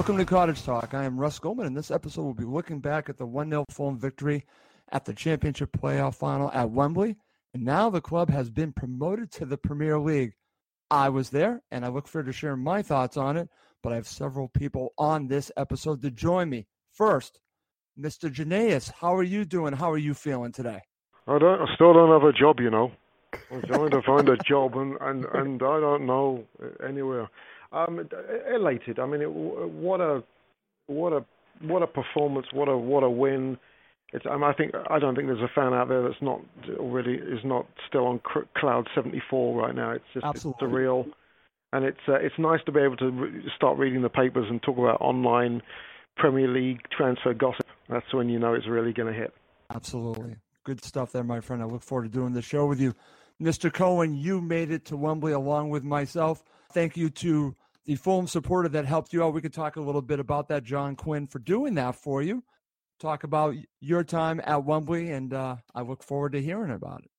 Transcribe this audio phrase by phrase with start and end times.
[0.00, 0.94] Welcome to Cottage Talk.
[0.94, 3.66] I am Russ Goldman, and this episode will be looking back at the 1 0
[3.68, 4.46] Fulham victory
[4.90, 7.18] at the championship playoff final at Wembley.
[7.52, 10.32] And now the club has been promoted to the Premier League.
[10.90, 13.50] I was there, and I look forward to sharing my thoughts on it.
[13.82, 16.66] But I have several people on this episode to join me.
[16.90, 17.38] First,
[18.00, 18.34] Mr.
[18.34, 19.74] Giannis, how are you doing?
[19.74, 20.80] How are you feeling today?
[21.26, 21.60] I don't.
[21.60, 22.90] I still don't have a job, you know.
[23.52, 26.46] I'm trying to find a job, and, and, and I don't know
[26.82, 27.28] anywhere.
[27.72, 28.08] Um,
[28.52, 28.98] elated.
[28.98, 30.22] I mean, it, what a
[30.86, 31.24] what a
[31.62, 32.46] what a performance.
[32.52, 33.58] What a what a win.
[34.12, 36.40] It's, I, think I don't think there's a fan out there that's not
[36.80, 38.20] already is not still on
[38.56, 39.92] cloud 74 right now.
[39.92, 40.66] It's just Absolutely.
[40.66, 41.04] it's surreal,
[41.72, 44.60] and it's uh, it's nice to be able to re- start reading the papers and
[44.62, 45.62] talk about online
[46.16, 47.66] Premier League transfer gossip.
[47.88, 49.32] That's when you know it's really going to hit.
[49.72, 51.62] Absolutely, good stuff there, my friend.
[51.62, 52.96] I look forward to doing the show with you,
[53.40, 53.72] Mr.
[53.72, 54.16] Cohen.
[54.16, 56.42] You made it to Wembley along with myself.
[56.72, 59.34] Thank you to the Fulham supporter that helped you out.
[59.34, 62.44] We could talk a little bit about that, John Quinn, for doing that for you.
[63.00, 67.10] Talk about your time at Wembley, and uh, I look forward to hearing about it.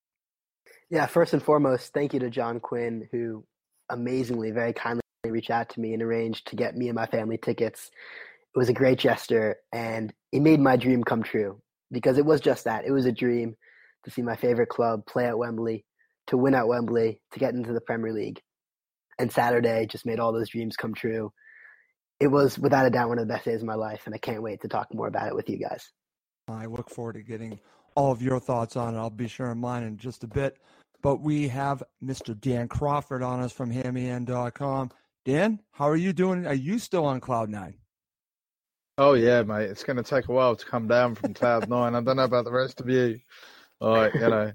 [0.88, 3.44] Yeah, first and foremost, thank you to John Quinn, who
[3.90, 7.36] amazingly, very kindly reached out to me and arranged to get me and my family
[7.36, 7.90] tickets.
[8.54, 11.60] It was a great gesture, and it made my dream come true
[11.90, 12.86] because it was just that.
[12.86, 13.56] It was a dream
[14.04, 15.84] to see my favorite club play at Wembley,
[16.28, 18.40] to win at Wembley, to get into the Premier League
[19.18, 21.32] and Saturday just made all those dreams come true.
[22.20, 24.18] It was without a doubt one of the best days of my life, and I
[24.18, 25.90] can't wait to talk more about it with you guys.
[26.48, 27.58] I look forward to getting
[27.94, 28.98] all of your thoughts on it.
[28.98, 30.58] I'll be sharing mine in just a bit.
[31.02, 32.38] But we have Mr.
[32.38, 34.90] Dan Crawford on us from HammyEnd.com.
[35.24, 36.46] Dan, how are you doing?
[36.46, 37.74] Are you still on Cloud Nine?
[38.98, 39.70] Oh yeah, mate.
[39.70, 41.94] It's going to take a while to come down from Cloud Nine.
[41.94, 43.20] I don't know about the rest of you.
[43.80, 44.52] All right, you know,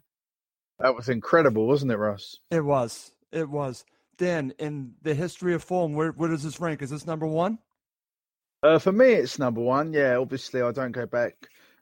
[0.80, 2.38] that was incredible, wasn't it, Russ?
[2.50, 3.12] It was.
[3.32, 3.84] It was.
[4.18, 6.82] Dan, in the history of Fulham, where, where does this rank?
[6.82, 7.60] Is this number one?
[8.64, 9.94] Uh, for me, it's number one.
[9.94, 11.36] Yeah, obviously, I don't go back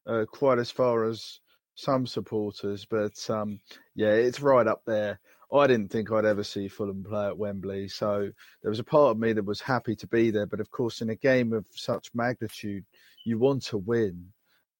[0.06, 1.40] uh, quite as far as
[1.76, 3.60] some supporters, but um,
[3.96, 5.20] yeah, it's right up there.
[5.54, 7.88] I didn't think I'd ever see Fulham play at Wembley.
[7.88, 8.30] So
[8.62, 10.48] there was a part of me that was happy to be there.
[10.48, 12.86] But of course, in a game of such magnitude,
[13.24, 14.28] you want to win.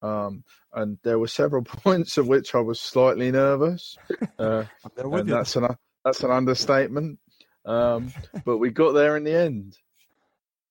[0.02, 0.44] Um,
[0.74, 3.98] and there were several points of which I was slightly nervous.
[4.38, 4.66] Uh,
[4.98, 5.66] and that's an
[6.04, 7.18] that's an understatement.
[7.66, 8.14] Um,
[8.46, 9.78] but we got there in the end.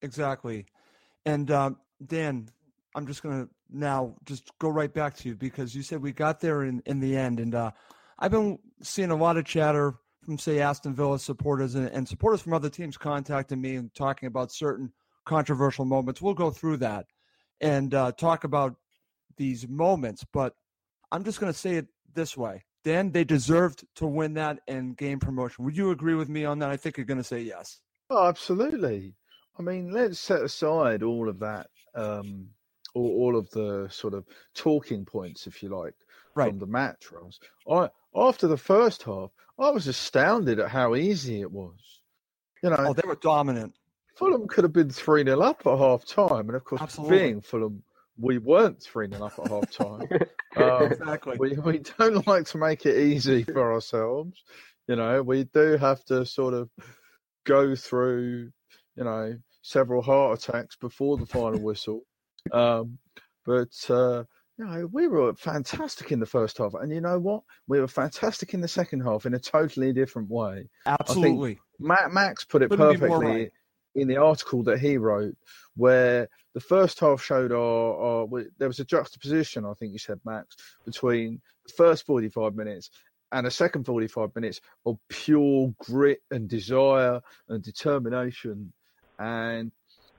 [0.02, 0.66] Exactly.
[1.26, 2.48] And um, Dan,
[2.94, 6.12] I'm just going to now just go right back to you because you said we
[6.12, 7.40] got there in, in the end.
[7.40, 7.72] And uh,
[8.18, 12.42] I've been seeing a lot of chatter from, say, Aston Villa supporters and, and supporters
[12.42, 14.92] from other teams contacting me and talking about certain
[15.24, 16.22] controversial moments.
[16.22, 17.06] We'll go through that
[17.60, 18.76] and uh, talk about
[19.36, 20.24] these moments.
[20.32, 20.54] But
[21.10, 24.96] I'm just going to say it this way Dan, they deserved to win that and
[24.96, 25.64] gain promotion.
[25.64, 26.70] Would you agree with me on that?
[26.70, 27.80] I think you're going to say yes.
[28.10, 29.14] Oh, absolutely.
[29.58, 32.48] I mean, let's set aside all of that, um,
[32.94, 35.94] all, all of the sort of talking points, if you like,
[36.34, 36.50] right.
[36.50, 37.38] from the match, Ross.
[37.70, 42.02] I after the first half, I was astounded at how easy it was.
[42.62, 43.74] You know, oh, they were dominant.
[44.14, 47.18] Fulham could have been three 0 up at half time, and of course, Absolutely.
[47.18, 47.82] being Fulham,
[48.18, 50.08] we weren't 3 0 up at half time.
[50.56, 51.36] um, exactly.
[51.38, 54.42] We, we don't like to make it easy for ourselves.
[54.86, 56.70] You know, we do have to sort of
[57.44, 58.50] go through,
[58.96, 62.02] you know, several heart attacks before the final whistle.
[62.52, 62.98] Um,
[63.46, 64.24] but, uh,
[64.58, 66.74] you know, we were fantastic in the first half.
[66.74, 67.42] And you know what?
[67.66, 70.68] We were fantastic in the second half in a totally different way.
[70.86, 71.58] Absolutely.
[71.80, 73.52] Matt, Max put it Couldn't be more perfectly right.
[73.94, 75.36] In the article that he wrote,
[75.76, 79.98] where the first half showed our, our we- there was a juxtaposition, I think you
[79.98, 82.90] said, Max, between the first 45 minutes
[83.32, 88.72] and the second 45 minutes of pure grit and desire and determination.
[89.18, 89.72] And,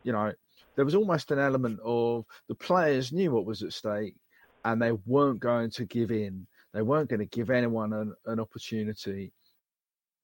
[0.04, 0.34] you know,
[0.76, 4.16] there was almost an element of the players knew what was at stake
[4.66, 6.46] and they weren't going to give in.
[6.74, 9.32] They weren't going to give anyone an, an opportunity.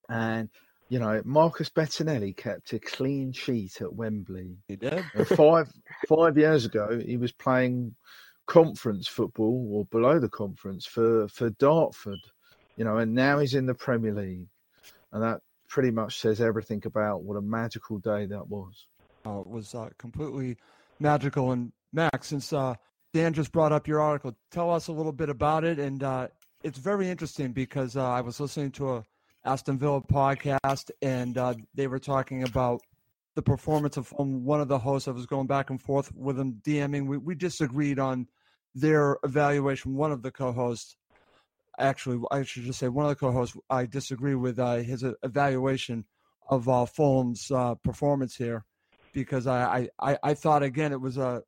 [0.10, 0.50] And
[0.92, 4.58] you know, Marcus Bettinelli kept a clean sheet at Wembley.
[4.68, 5.06] He did.
[5.38, 5.72] Five
[6.10, 7.96] five years ago, he was playing
[8.46, 12.20] conference football or below the conference for for Dartford.
[12.76, 14.48] You know, and now he's in the Premier League,
[15.14, 15.40] and that
[15.70, 18.88] pretty much says everything about what a magical day that was.
[19.24, 20.58] Oh, it was uh, completely
[21.00, 21.54] magical.
[21.54, 22.76] And Max, since uh,
[23.14, 25.80] Dan just brought up your article, tell us a little bit about it.
[25.80, 26.28] And uh,
[26.64, 29.04] it's very interesting because uh, I was listening to a
[29.44, 32.82] Aston Villa podcast, and uh, they were talking about
[33.36, 35.08] the performance of um, one of the hosts.
[35.08, 37.08] I was going back and forth with him, DMing.
[37.08, 38.28] We we disagreed on
[38.76, 39.96] their evaluation.
[39.96, 40.96] One of the co-hosts,
[41.80, 45.14] actually, I should just say one of the co-hosts, I disagree with uh, his uh,
[45.24, 46.06] evaluation
[46.50, 48.66] of uh, Fulham's uh, performance here
[49.14, 51.44] because I, I, I thought again it was a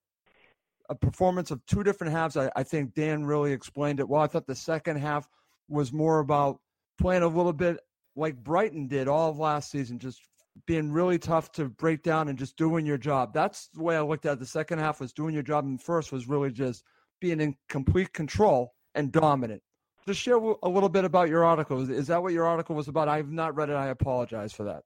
[0.90, 2.36] a performance of two different halves.
[2.36, 4.22] I, I think Dan really explained it well.
[4.22, 5.28] I thought the second half
[5.70, 6.60] was more about
[7.00, 7.78] playing a little bit
[8.16, 10.22] like Brighton did all of last season, just
[10.68, 13.34] being really tough to break down and just doing your job.
[13.34, 14.40] That's the way I looked at it.
[14.40, 16.84] The second half was doing your job, and the first was really just
[17.20, 19.62] being in complete control and dominant.
[20.06, 21.90] Just share a little bit about your article.
[21.90, 23.08] Is- that what your article was about?
[23.08, 23.76] I have not read it.
[23.76, 24.84] I apologize for that.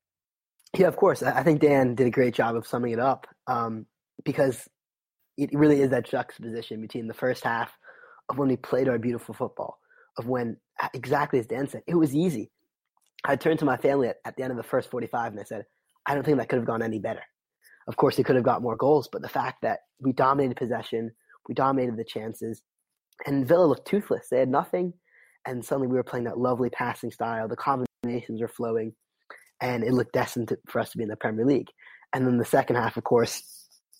[0.77, 1.23] Yeah, of course.
[1.23, 3.87] I I think Dan did a great job of summing it up um,
[4.23, 4.67] because
[5.37, 7.71] it really is that juxtaposition between the first half
[8.29, 9.79] of when we played our beautiful football,
[10.17, 12.51] of when, uh, exactly as Dan said, it was easy.
[13.25, 15.43] I turned to my family at, at the end of the first 45 and I
[15.43, 15.65] said,
[16.05, 17.23] I don't think that could have gone any better.
[17.87, 21.11] Of course, he could have got more goals, but the fact that we dominated possession,
[21.47, 22.61] we dominated the chances,
[23.25, 24.27] and Villa looked toothless.
[24.29, 24.93] They had nothing,
[25.45, 27.47] and suddenly we were playing that lovely passing style.
[27.47, 28.93] The combinations were flowing,
[29.61, 31.69] and it looked destined to, for us to be in the Premier League.
[32.13, 33.56] And then the second half, of course,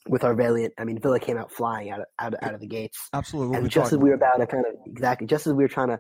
[0.09, 2.59] with our valiant, I mean, Villa came out flying out of, out of, out of
[2.59, 3.09] the gates.
[3.13, 3.49] Absolutely.
[3.49, 5.63] What And we just as we were about to kind of exactly, just as we
[5.63, 5.99] were trying to,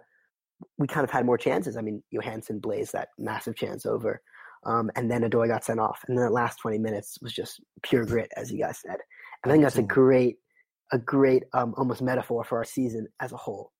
[0.77, 1.77] we kind of had more chances.
[1.77, 4.21] I mean, Johansen blazed that massive chance over,
[4.65, 7.61] um, and then Odoi got sent off, and then the last twenty minutes was just
[7.83, 8.97] pure grit, as you guys said.
[9.43, 10.37] And I think that's a great,
[10.91, 13.71] a great, um, almost metaphor for our season as a whole,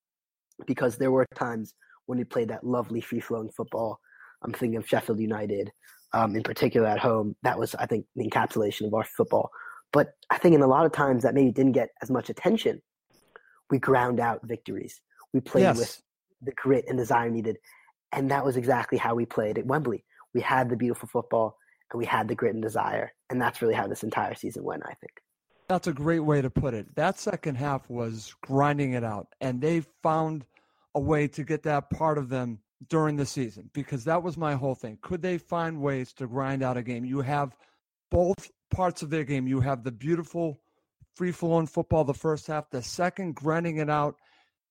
[0.68, 1.74] because there were times
[2.06, 4.00] when we played that lovely free flowing football.
[4.44, 5.72] I'm thinking of Sheffield United,
[6.14, 7.36] um, in particular at home.
[7.42, 9.50] That was, I think, the encapsulation of our football.
[9.92, 12.82] But I think in a lot of times that maybe didn't get as much attention.
[13.70, 15.02] We ground out victories.
[15.34, 15.78] We played Yes.
[15.78, 16.02] with
[16.42, 17.58] the grit and desire needed.
[18.12, 20.06] And that was exactly how we played at Wembley.
[20.34, 21.58] We had the beautiful football
[21.92, 23.14] and we had the grit and desire.
[23.30, 25.22] And that's really how this entire season went, I think.
[25.68, 26.96] That's a great way to put it.
[26.96, 30.46] That second half was grinding it out, and they found
[30.96, 34.54] a way to get that part of them during the season because that was my
[34.56, 34.98] whole thing.
[35.02, 37.04] Could they find ways to grind out a game?
[37.04, 37.54] You have
[38.10, 39.48] both parts of their game.
[39.48, 40.60] You have the beautiful
[41.16, 44.16] free flowing football the first half, the second grinding it out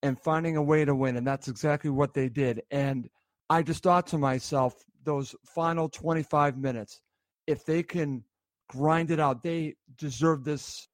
[0.03, 2.63] and finding a way to win, and that's exactly what they did.
[2.71, 3.09] And
[3.51, 4.75] I just thought to myself,
[5.05, 7.01] those final 25 minutes,
[7.47, 8.25] if they can
[8.69, 10.89] grind it out, they deserve this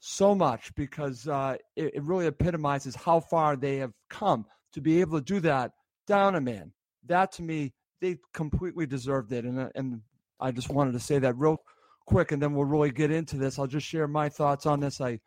[0.00, 5.00] so much because uh, it, it, really epitomizes how far they have come to be
[5.00, 5.72] able to do that
[6.06, 6.72] down a man.
[7.06, 10.00] That to me, they completely deserved it, and uh, and
[10.40, 11.58] I just wanted to say that real
[12.06, 13.58] quick, and then we'll really get into this.
[13.58, 15.00] I'll just share my thoughts on this.
[15.00, 15.20] I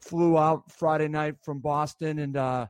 [0.00, 2.66] flew out Friday night from Boston, and uh,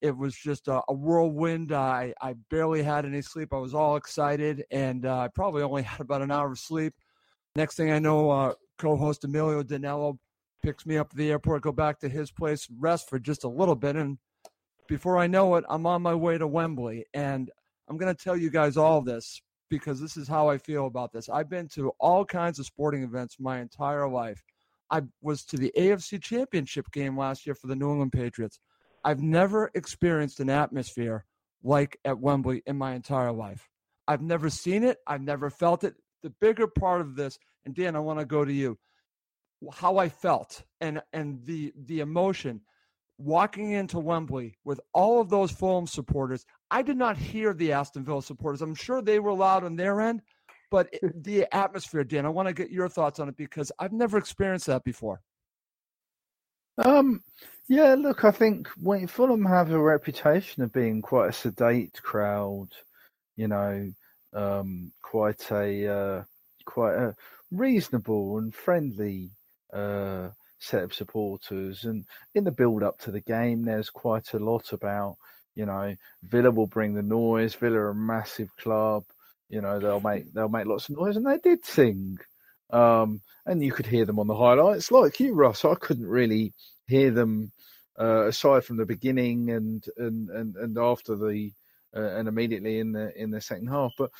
[0.00, 1.72] it was just a, a whirlwind.
[1.72, 3.52] I I barely had any sleep.
[3.52, 6.94] I was all excited, and uh, I probably only had about an hour of sleep.
[7.56, 10.18] Next thing I know, uh, co-host Emilio Danello
[10.62, 13.48] picks me up at the airport, go back to his place, rest for just a
[13.48, 14.18] little bit, and
[14.88, 17.04] before I know it, I'm on my way to Wembley.
[17.14, 17.50] And
[17.88, 21.12] I'm going to tell you guys all this because this is how I feel about
[21.12, 21.28] this.
[21.28, 24.42] I've been to all kinds of sporting events my entire life.
[24.90, 28.58] I was to the AFC Championship game last year for the New England Patriots.
[29.04, 31.24] I've never experienced an atmosphere
[31.62, 33.68] like at Wembley in my entire life.
[34.06, 35.94] I've never seen it, I've never felt it.
[36.22, 38.78] The bigger part of this, and Dan, I want to go to you
[39.72, 42.60] how I felt and and the the emotion
[43.18, 46.46] walking into Wembley with all of those Fulham supporters.
[46.70, 48.62] I did not hear the Aston Villa supporters.
[48.62, 50.22] I'm sure they were loud on their end,
[50.70, 54.18] but the atmosphere, Dan, I want to get your thoughts on it because I've never
[54.18, 55.20] experienced that before.
[56.78, 57.22] Um,
[57.68, 62.68] yeah, look, I think when Fulham have a reputation of being quite a sedate crowd,
[63.36, 63.92] you know,
[64.32, 66.24] um, quite a uh,
[66.64, 67.14] quite a
[67.50, 69.30] reasonable and friendly
[69.72, 71.84] uh, set of supporters.
[71.84, 75.16] And in the build up to the game, there's quite a lot about,
[75.54, 77.54] you know, Villa will bring the noise.
[77.54, 79.04] Villa are a massive club.
[79.48, 82.18] You know, they'll make they'll make lots of noise, and they did sing.
[82.70, 85.64] Um, and you could hear them on the highlights, like you, Russ.
[85.64, 86.52] I couldn't really
[86.86, 87.50] hear them
[87.98, 91.52] uh, aside from the beginning and and and, and after the
[91.96, 93.92] uh, and immediately in the in the second half.
[93.96, 94.10] But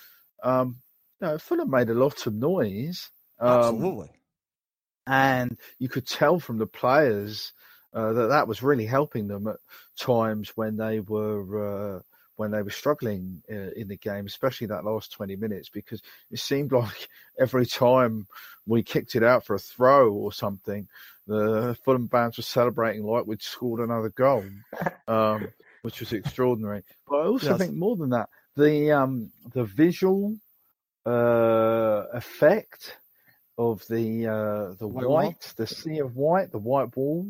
[0.42, 0.76] um,
[1.21, 3.11] you know, Fulham made a lot of noise.
[3.38, 4.18] Um, Absolutely
[5.09, 7.53] and you could tell from the players
[7.95, 9.57] uh, that that was really helping them at
[9.99, 12.00] times when they were uh,
[12.37, 16.38] when they were struggling uh, in the game, especially that last twenty minutes, because it
[16.38, 18.27] seemed like every time
[18.67, 20.87] we kicked it out for a throw or something,
[21.27, 24.45] the Fulham fans were celebrating like we'd scored another goal,
[25.09, 25.49] um,
[25.83, 26.83] which was extraordinary.
[27.09, 27.59] But I also yes.
[27.59, 30.37] think more than that, the um, the visual
[31.07, 32.99] uh, effect
[33.59, 37.27] of the uh, the white, white the sea of white, the white wall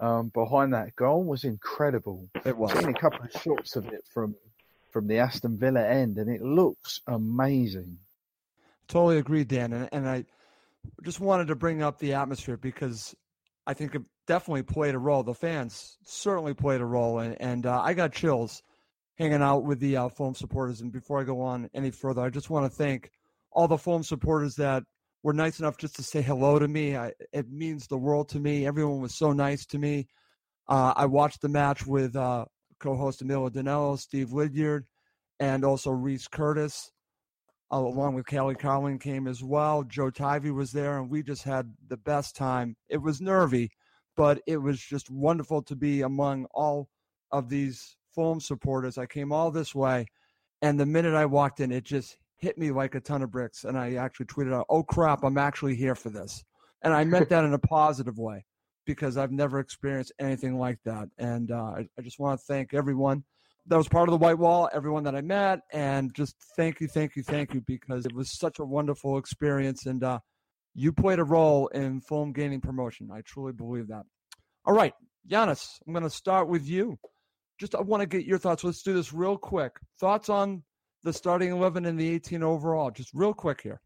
[0.00, 2.28] um, behind that goal was incredible.
[2.44, 2.70] It was.
[2.70, 4.36] I've seen a couple of shots of it from
[4.92, 7.98] from the Aston Villa end, and it looks amazing.
[8.88, 10.24] Totally agree, Dan, and, and I
[11.02, 13.14] just wanted to bring up the atmosphere because
[13.66, 15.22] I think it definitely played a role.
[15.22, 18.62] The fans certainly played a role, and, and uh, I got chills
[19.18, 20.80] hanging out with the uh, Fulham supporters.
[20.80, 23.10] And before I go on any further, I just want to thank
[23.50, 24.84] all the Fulham supporters that
[25.22, 26.96] were nice enough just to say hello to me.
[26.96, 28.66] I, it means the world to me.
[28.66, 30.08] Everyone was so nice to me.
[30.68, 32.44] Uh, I watched the match with uh,
[32.80, 34.86] co-host Emilio Danello, Steve Lydiard,
[35.40, 36.90] and also Reese Curtis,
[37.72, 39.82] uh, along with Kelly Carlin came as well.
[39.84, 42.76] Joe Tivey was there, and we just had the best time.
[42.88, 43.70] It was nervy,
[44.16, 46.88] but it was just wonderful to be among all
[47.30, 48.98] of these Fulham supporters.
[48.98, 50.06] I came all this way,
[50.60, 53.64] and the minute I walked in, it just hit me like a ton of bricks.
[53.64, 56.44] And I actually tweeted out, oh crap, I'm actually here for this.
[56.82, 58.44] And I meant that in a positive way
[58.84, 61.08] because I've never experienced anything like that.
[61.18, 63.24] And uh, I, I just want to thank everyone
[63.66, 66.88] that was part of the White Wall, everyone that I met, and just thank you,
[66.88, 69.86] thank you, thank you because it was such a wonderful experience.
[69.86, 70.18] And uh,
[70.74, 73.10] you played a role in Fulham gaining promotion.
[73.12, 74.02] I truly believe that.
[74.64, 74.94] All right,
[75.30, 76.98] Giannis, I'm going to start with you.
[77.60, 78.64] Just I want to get your thoughts.
[78.64, 79.72] Let's do this real quick.
[80.00, 80.64] Thoughts on
[81.02, 82.90] the starting 11 and the 18 overall?
[82.90, 83.80] Just real quick here.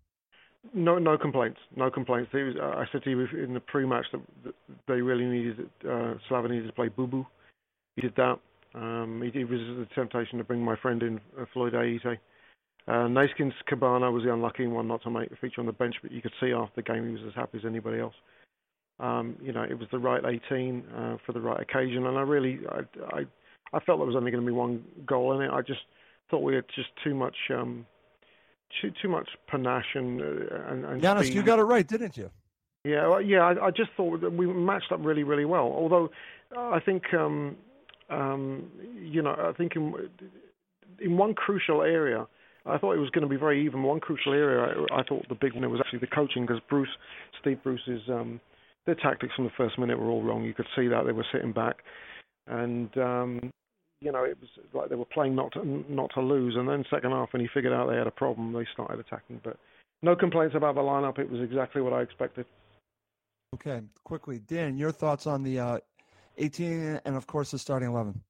[0.74, 1.60] No, no complaints.
[1.76, 2.32] No complaints.
[2.32, 4.54] Was, uh, I said to you in the pre-match that, that
[4.88, 7.26] they really needed uh, Slava needed to play Boo Boo.
[7.94, 8.38] He did that.
[8.74, 12.18] Um, he, he was the temptation to bring my friend in, uh, Floyd Ayité.
[12.88, 13.08] Uh,
[13.68, 16.22] Kebano was the unlucky one not to make a feature on the bench, but you
[16.22, 18.14] could see after the game he was as happy as anybody else.
[19.00, 22.22] Um, you know, it was the right 18 uh, for the right occasion, and I
[22.22, 23.20] really, I, I,
[23.72, 25.50] I felt there was only going to be one goal in it.
[25.50, 25.80] I just
[26.30, 27.86] thought we had just too much um,
[28.80, 30.24] too too much panache and uh,
[30.68, 32.30] and, and Giannis, you got it right, didn't you?
[32.86, 33.40] Yeah, well, yeah.
[33.40, 35.64] I, I, just thought that we matched up really, really well.
[35.64, 36.08] Although
[36.56, 37.56] I think, um,
[38.10, 39.92] um, you know, I think in
[41.00, 42.28] in one crucial area,
[42.64, 43.82] I thought it was going to be very even.
[43.82, 46.88] One crucial area, I, I thought the big winner was actually the coaching because Bruce,
[47.40, 48.40] Steve Bruce's, um,
[48.86, 50.44] their tactics from the first minute were all wrong.
[50.44, 51.78] You could see that they were sitting back,
[52.46, 53.50] and um,
[54.00, 56.54] you know, it was like they were playing not to, not to lose.
[56.56, 59.40] And then second half, when he figured out they had a problem, they started attacking.
[59.42, 59.56] But
[60.02, 61.18] no complaints about the lineup.
[61.18, 62.46] It was exactly what I expected.
[63.54, 65.78] Okay, quickly, Dan, your thoughts on the uh,
[66.36, 68.20] 18 and of course the starting 11.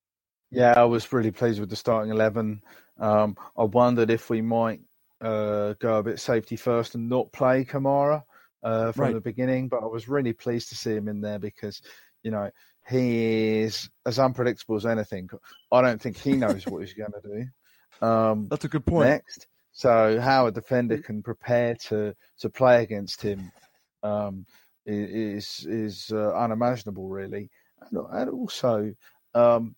[0.51, 2.63] Yeah, I was really pleased with the starting 11.
[3.01, 4.81] Um, I wondered if we might
[5.21, 8.23] uh, go a bit safety first and not play Kamara
[8.63, 9.15] uh, from Right.
[9.15, 11.83] the beginning, but I was really pleased to see him in there because,
[12.23, 12.49] you know,
[12.89, 15.29] he is as unpredictable as anything.
[15.73, 18.07] I don't think he knows what he's going to do.
[18.07, 19.09] Um, That's a good point.
[19.09, 23.51] Next, so how a defender can prepare to to play against him
[24.03, 24.47] um,
[24.85, 27.51] is is uh, unimaginable, really.
[27.91, 28.95] And, and also,
[29.35, 29.75] um,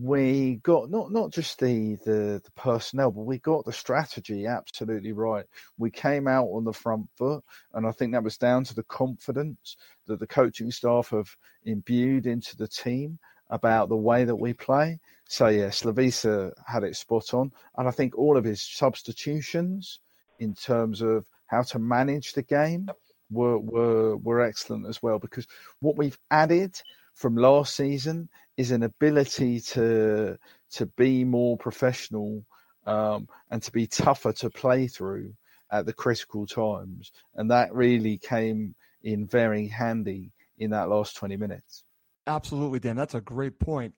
[0.00, 5.12] we got not not just the, the the personnel, but we got the strategy absolutely
[5.12, 5.44] right.
[5.76, 8.84] We came out on the front foot, and I think that was down to the
[8.84, 9.76] confidence
[10.06, 11.28] that the coaching staff have
[11.64, 13.18] imbued into the team
[13.50, 14.98] about the way that we play.
[15.28, 20.00] So yeah, Slavisa had it spot on, and I think all of his substitutions
[20.38, 22.88] in terms of how to manage the game
[23.30, 25.18] were were were excellent as well.
[25.18, 25.46] Because
[25.80, 26.80] what we've added
[27.14, 30.38] from last season is an ability to
[30.72, 32.44] to be more professional
[32.86, 35.32] um, and to be tougher to play through
[35.70, 41.36] at the critical times, and that really came in very handy in that last twenty
[41.36, 41.84] minutes.
[42.26, 42.96] Absolutely, Dan.
[42.96, 43.94] That's a great point.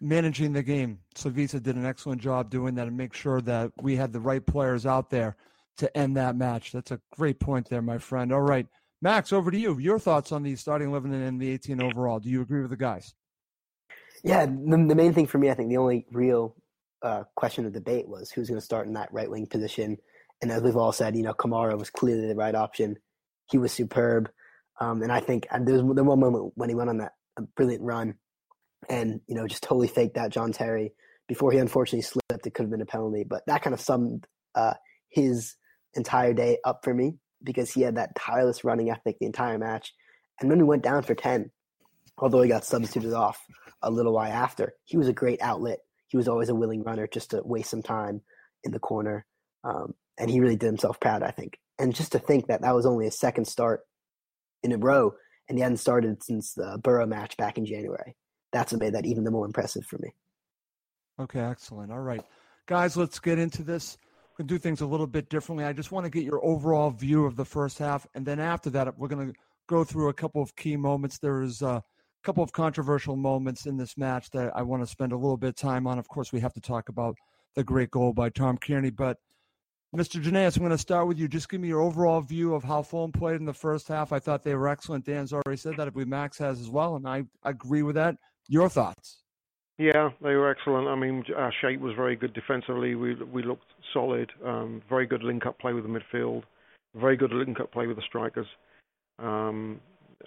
[0.00, 0.98] Managing the game.
[1.14, 4.44] Slavisa did an excellent job doing that and make sure that we had the right
[4.44, 5.36] players out there
[5.76, 6.72] to end that match.
[6.72, 8.32] That's a great point there, my friend.
[8.32, 8.66] All right.
[9.00, 9.78] Max, over to you.
[9.78, 12.20] Your thoughts on the starting 11 and the 18 overall.
[12.20, 13.14] Do you agree with the guys?
[14.22, 16.56] Yeah, the, the main thing for me, I think the only real
[17.02, 19.98] uh, question of debate was who's going to start in that right wing position.
[20.40, 22.96] And as we've all said, you know, Kamara was clearly the right option.
[23.50, 24.30] He was superb.
[24.80, 27.12] Um, and I think there was the one moment when he went on that
[27.56, 28.14] brilliant run
[28.88, 30.92] and, you know, just totally faked out John Terry
[31.28, 32.46] before he unfortunately slipped.
[32.46, 33.24] It could have been a penalty.
[33.24, 34.74] But that kind of summed uh,
[35.08, 35.56] his
[35.94, 39.92] entire day up for me because he had that tireless running ethic the entire match.
[40.40, 41.50] And then we went down for 10,
[42.18, 43.38] although he got substituted off
[43.82, 45.78] a little while after, he was a great outlet.
[46.08, 48.22] He was always a willing runner just to waste some time
[48.64, 49.24] in the corner.
[49.64, 51.58] Um, and he really did himself proud, I think.
[51.78, 53.80] And just to think that that was only his second start
[54.62, 55.14] in a row
[55.48, 58.14] and he hadn't started since the Burrow match back in January.
[58.52, 60.10] That's what made that even the more impressive for me.
[61.20, 61.90] Okay, excellent.
[61.90, 62.22] All right.
[62.66, 63.98] Guys, let's get into this.
[64.38, 65.64] We're to do things a little bit differently.
[65.64, 68.06] I just want to get your overall view of the first half.
[68.14, 71.18] And then after that, we're going to go through a couple of key moments.
[71.18, 71.82] There is a
[72.22, 75.48] couple of controversial moments in this match that I want to spend a little bit
[75.48, 75.98] of time on.
[75.98, 77.16] Of course, we have to talk about
[77.54, 78.90] the great goal by Tom Kearney.
[78.90, 79.18] But
[79.94, 80.22] Mr.
[80.22, 81.28] Janaeus, I'm going to start with you.
[81.28, 84.12] Just give me your overall view of how Fulham played in the first half.
[84.12, 85.04] I thought they were excellent.
[85.04, 85.86] Dan's already said that.
[85.86, 88.16] I believe Max has as well, and I agree with that.
[88.48, 89.18] Your thoughts?
[89.78, 90.88] Yeah, they were excellent.
[90.88, 92.94] I mean, our shape was very good defensively.
[92.94, 94.30] We we looked solid.
[94.44, 96.44] Um, very good link-up play with the midfield.
[96.94, 98.46] Very good link-up play with the strikers.
[99.18, 99.80] Um,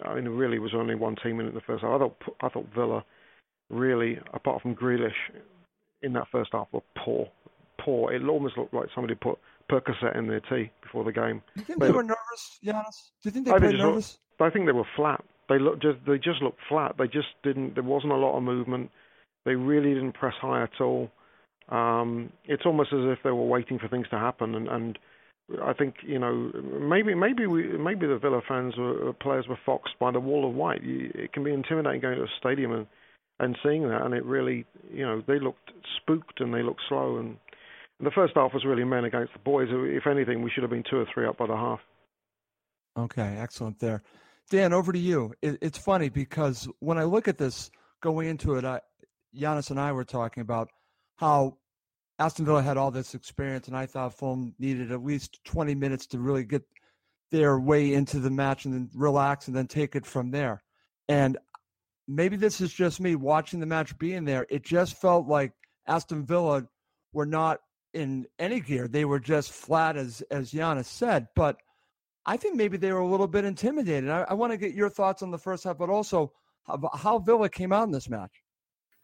[0.04, 1.92] I mean, it really was only one team in it in the first half.
[1.94, 3.04] I thought I thought Villa
[3.70, 5.12] really, apart from Grealish,
[6.02, 7.28] in that first half were poor,
[7.80, 8.12] poor.
[8.12, 9.38] It almost looked like somebody put
[9.70, 11.42] Percocet in their tea before the game.
[11.54, 13.10] Do you think But- they were nervous, Giannis?
[13.22, 14.18] Do you think they I think played look- nervous?
[14.38, 15.24] I think they were flat.
[15.48, 16.96] They looked just they just looked flat.
[16.98, 17.74] They just didn't.
[17.74, 18.90] There wasn't a lot of movement.
[19.44, 21.10] They really didn't press high at all.
[21.68, 24.54] Um, it's almost as if they were waiting for things to happen.
[24.54, 24.98] And, and
[25.62, 29.58] I think you know maybe maybe we maybe the Villa fans were uh, players were
[29.64, 30.80] foxed by the wall of white.
[30.82, 32.86] It can be intimidating going to a stadium and
[33.38, 34.02] and seeing that.
[34.02, 37.18] And it really you know they looked spooked and they looked slow.
[37.18, 37.36] And,
[37.98, 39.68] and the first half was really men against the boys.
[39.70, 41.80] If anything, we should have been two or three up by the half.
[42.98, 44.02] Okay, excellent there.
[44.50, 45.34] Dan, over to you.
[45.42, 48.80] It, it's funny because when I look at this going into it, I,
[49.36, 50.70] Giannis and I were talking about
[51.16, 51.56] how
[52.18, 56.06] Aston Villa had all this experience, and I thought Fulham needed at least 20 minutes
[56.08, 56.62] to really get
[57.30, 60.62] their way into the match and then relax and then take it from there.
[61.08, 61.36] And
[62.08, 64.46] maybe this is just me watching the match being there.
[64.48, 65.52] It just felt like
[65.86, 66.66] Aston Villa
[67.12, 67.60] were not
[67.92, 68.88] in any gear.
[68.88, 71.28] They were just flat, as as Giannis said.
[71.34, 71.56] But
[72.24, 74.10] I think maybe they were a little bit intimidated.
[74.10, 76.32] I, I want to get your thoughts on the first half, but also
[76.64, 78.42] how, how Villa came out in this match.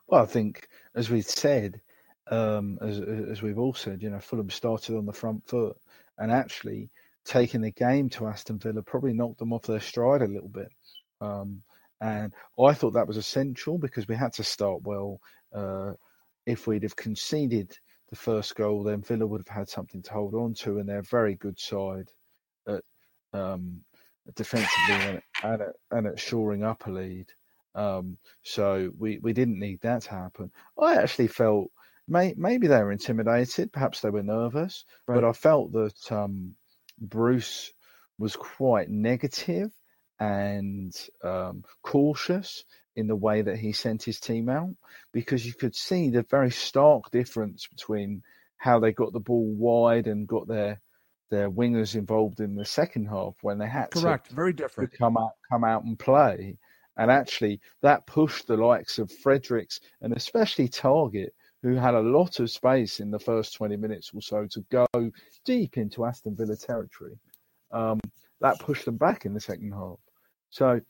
[0.06, 1.80] Well, I think, as we said,
[2.30, 5.76] um, as as we've all said, you know, Fulham started on the front foot,
[6.18, 6.90] and actually
[7.24, 10.68] taking the game to Aston Villa probably knocked them off their stride a little bit.
[11.20, 11.62] Um,
[12.00, 15.20] and I thought that was essential because we had to start well.
[15.52, 15.92] Uh,
[16.46, 17.72] if we'd have conceded
[18.10, 20.98] the first goal, then Villa would have had something to hold on to, and they're
[20.98, 22.08] a very good side
[22.66, 22.82] at
[23.32, 23.80] um,
[24.34, 27.26] defensively and, and, at, and at shoring up a lead.
[27.74, 30.50] Um, so we, we didn't need that to happen.
[30.78, 31.70] I actually felt
[32.08, 35.14] may, maybe they were intimidated, perhaps they were nervous, right.
[35.14, 36.54] but I felt that um,
[36.98, 37.72] Bruce
[38.18, 39.70] was quite negative
[40.20, 44.74] and um, cautious in the way that he sent his team out
[45.12, 48.22] because you could see the very stark difference between
[48.56, 50.80] how they got the ball wide and got their
[51.30, 54.98] their wingers involved in the second half when they had correct to, very different to
[54.98, 56.56] come out come out and play
[56.98, 61.30] and actually that pushed the likes of Fredericks and especially Targett
[61.62, 64.86] who had a lot of space in the first 20 minutes or so to go
[65.44, 67.18] deep into Aston Villa territory
[67.70, 68.00] um,
[68.40, 69.98] that pushed them back in the second half
[70.50, 70.80] so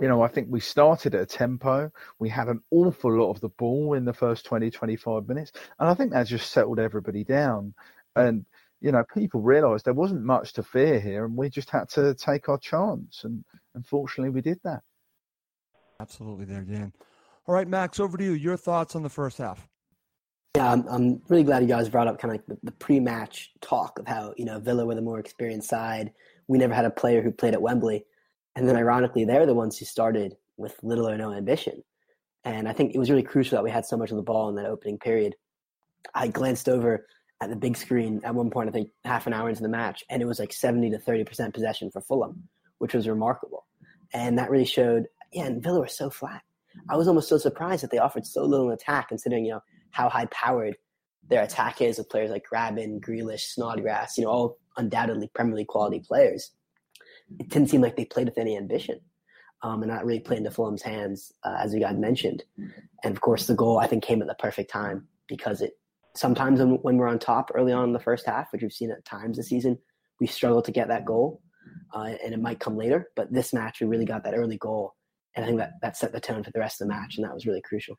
[0.00, 1.92] you know, I think we started at a tempo.
[2.18, 5.52] We had an awful lot of the ball in the first 20, 25 minutes.
[5.78, 7.74] And I think that just settled everybody down.
[8.16, 8.46] And,
[8.80, 12.14] you know, people realised there wasn't much to fear here and we just had to
[12.14, 13.24] take our chance.
[13.24, 14.80] And unfortunately, we did that.
[16.00, 16.94] Absolutely there, Dan.
[17.46, 18.32] All right, Max, over to you.
[18.32, 19.68] Your thoughts on the first half.
[20.56, 23.52] Yeah, I'm, I'm really glad you guys brought up kind of like the, the pre-match
[23.60, 26.12] talk of how, you know, Villa were the more experienced side.
[26.48, 28.04] We never had a player who played at Wembley
[28.56, 31.82] and then ironically, they're the ones who started with little or no ambition.
[32.44, 34.48] And I think it was really crucial that we had so much of the ball
[34.48, 35.36] in that opening period.
[36.14, 37.06] I glanced over
[37.40, 40.04] at the big screen at one point, I think half an hour into the match,
[40.10, 43.66] and it was like 70 to 30% possession for Fulham, which was remarkable.
[44.12, 46.42] And that really showed, yeah, and Villa were so flat.
[46.88, 49.62] I was almost so surprised that they offered so little in attack, considering, you know,
[49.90, 50.76] how high powered
[51.28, 55.68] their attack is with players like Grabban, Grealish, Snodgrass, you know, all undoubtedly Premier League
[55.68, 56.52] quality players
[57.38, 59.00] it didn't seem like they played with any ambition.
[59.62, 62.42] Um, and not really played into Fulham's hands, uh, as you got mentioned.
[63.04, 65.72] And of course, the goal I think came at the perfect time because it
[66.16, 68.90] sometimes when, when we're on top early on in the first half, which we've seen
[68.90, 69.76] at times this season,
[70.18, 71.42] we struggle to get that goal,
[71.94, 73.10] uh, and it might come later.
[73.16, 74.94] But this match, we really got that early goal,
[75.36, 77.26] and I think that that set the tone for the rest of the match, and
[77.26, 77.96] that was really crucial.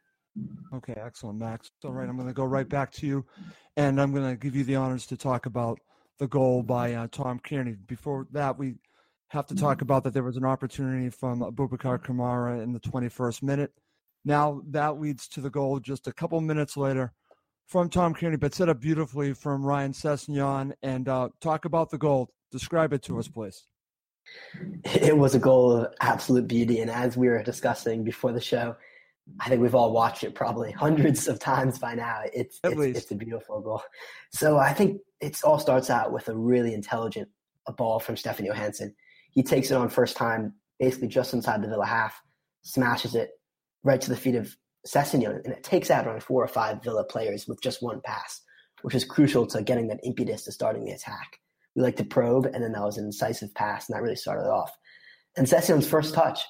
[0.74, 1.70] Okay, excellent, Max.
[1.84, 3.26] All right, I'm going to go right back to you,
[3.76, 5.80] and I'm going to give you the honors to talk about
[6.20, 7.78] the goal by uh, Tom Cairney.
[7.88, 8.76] Before that, we
[9.30, 13.44] have to talk about that there was an opportunity from Boubacar Kamara in the 21st
[13.44, 13.72] minute.
[14.24, 17.14] Now that leads to the goal just a couple minutes later
[17.68, 20.74] from Tom Cairney, but set up beautifully from Ryan Sessegnon.
[20.84, 22.30] And uh, talk about the goal.
[22.52, 23.66] Describe it to us, please.
[24.84, 26.82] It was a goal of absolute beauty.
[26.82, 28.76] And as we were discussing before the show,
[29.40, 32.22] I think we've all watched it probably hundreds of times by now.
[32.34, 33.84] It's it's, it's a beautiful goal.
[34.34, 37.30] So I think it all starts out with a really intelligent
[37.68, 38.94] a ball from Stefan Johansen.
[39.32, 42.20] He takes it on first time, basically just inside the Villa half,
[42.64, 43.32] smashes it
[43.84, 47.04] right to the feet of Sessegnon, and it takes out around four or five Villa
[47.04, 48.42] players with just one pass,
[48.82, 51.38] which is crucial to getting that impetus to starting the attack.
[51.76, 54.44] We like to probe, and then that was an incisive pass, and that really started
[54.44, 54.72] it off.
[55.38, 56.44] And Sessegnon's first touch,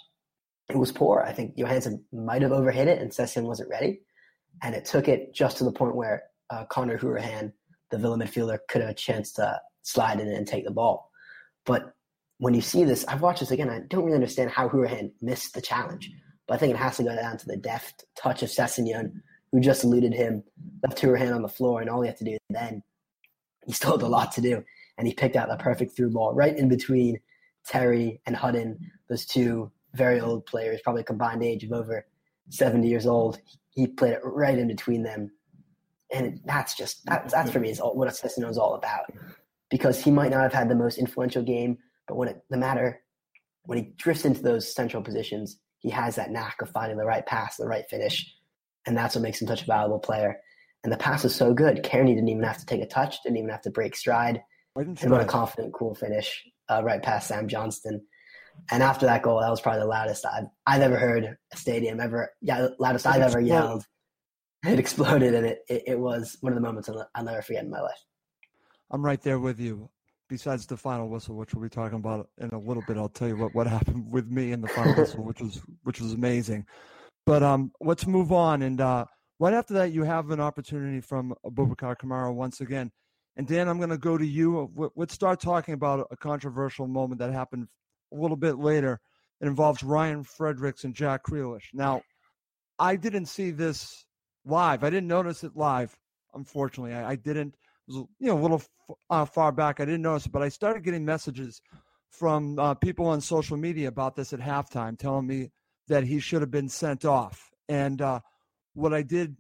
[0.72, 1.24] it was poor.
[1.26, 4.02] I think Johansen might have overhit it, and Sessegnon wasn't ready.
[4.64, 7.54] And it took it just to the point where uh, Conor Hourihane,
[7.90, 11.12] the Villa midfielder, could have a chance to slide in and take the ball.
[11.66, 11.94] But
[12.38, 13.70] when you see this, I've watched this again.
[13.70, 16.12] I don't really understand how Hourihane missed the challenge,
[16.48, 19.60] but I think it has to go down to the deft touch of Sessegnon, who
[19.60, 20.44] just eluded him,
[20.84, 22.82] left Hourihane on the floor, and all he had to do then,
[23.66, 24.64] he still had a lot to do,
[24.98, 27.20] and he picked out the perfect through ball right in between
[27.66, 32.06] Terry and Hutton, those two very old players, probably combined age of over
[32.50, 33.40] 70 years old.
[33.72, 35.32] He played it right in between them.
[36.14, 39.06] And that's just, that, that's for me is all, what Sessegnon is all about.
[39.70, 41.78] Because he might not have had the most influential game
[42.12, 43.02] but when it, the matter,
[43.64, 47.26] when he drifts into those central positions, he has that knack of finding the right
[47.26, 48.36] pass, the right finish,
[48.86, 50.42] and that's what makes him such a valuable player.
[50.84, 51.84] And the pass was so good.
[51.84, 54.44] Cairney didn't even have to take a touch, didn't even have to break stride.
[54.76, 58.02] And what a confident, cool finish uh, right past Sam Johnstone.
[58.70, 62.00] And after that goal, that was probably the loudest I've, I've ever heard a stadium
[62.00, 62.32] ever.
[62.42, 63.86] Yeah, loudest I've ever yelled.
[64.66, 67.72] It exploded, and it, it, it was one of the moments I'll never forget in
[67.72, 68.00] my life.
[68.92, 69.90] I'm right there with you
[70.32, 73.28] besides the final whistle, which we'll be talking about in a little bit, I'll tell
[73.28, 76.66] you what, what happened with me in the final whistle, which was which was amazing.
[77.26, 78.62] But um, let's move on.
[78.62, 79.06] And uh,
[79.40, 82.92] right after that, you have an opportunity from Boubacar Kamara once again.
[83.36, 84.72] And Dan, I'm going to go to you.
[84.96, 87.68] Let's start talking about a controversial moment that happened
[88.12, 89.00] a little bit later.
[89.40, 91.74] It involves Ryan Fredericks and Jack Grealish.
[91.74, 92.02] Now,
[92.78, 94.06] I didn't see this
[94.46, 94.84] live.
[94.84, 95.98] I didn't notice it live.
[96.34, 97.56] Unfortunately, I, I didn't
[97.88, 98.62] was you know a little
[99.10, 99.80] uh, far back.
[99.80, 101.62] I didn't notice it, but I started getting messages
[102.10, 105.52] from uh, people on social media about this at halftime, telling me
[105.88, 107.50] that he should have been sent off.
[107.70, 108.20] And uh,
[108.74, 109.36] what I did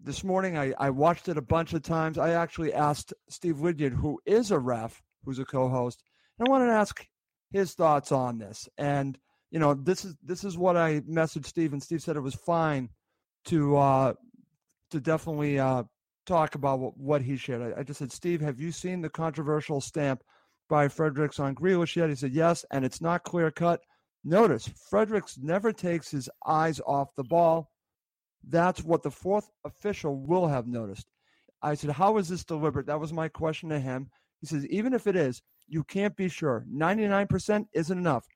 [0.00, 2.18] this morning, I, I watched it a bunch of times.
[2.18, 6.02] I actually asked Steve Wydyard, who is a ref, who's a co-host,
[6.38, 7.06] and I wanted to ask
[7.52, 8.68] his thoughts on this.
[8.78, 9.18] And
[9.50, 12.34] you know, this is this is what I messaged Steve, and Steve said it was
[12.34, 12.88] fine
[13.46, 14.14] to uh,
[14.90, 15.84] to definitely uh,
[16.26, 17.74] talk about what, what he shared.
[17.74, 20.22] I, I, just said, Steve, have you seen the controversial stamp
[20.68, 22.08] by Fredericks on Grealish yet?
[22.08, 23.80] He said yes, and it's not clear cut.
[24.24, 27.70] Notice Fredericks never takes his eyes off the ball.
[28.48, 31.06] That's what the fourth official will have noticed.
[31.60, 32.86] I said, How is this deliberate?
[32.86, 34.08] That was my question to him.
[34.40, 36.66] He says, Even if it is, you can't be sure.
[36.70, 38.26] 99% isn't enough.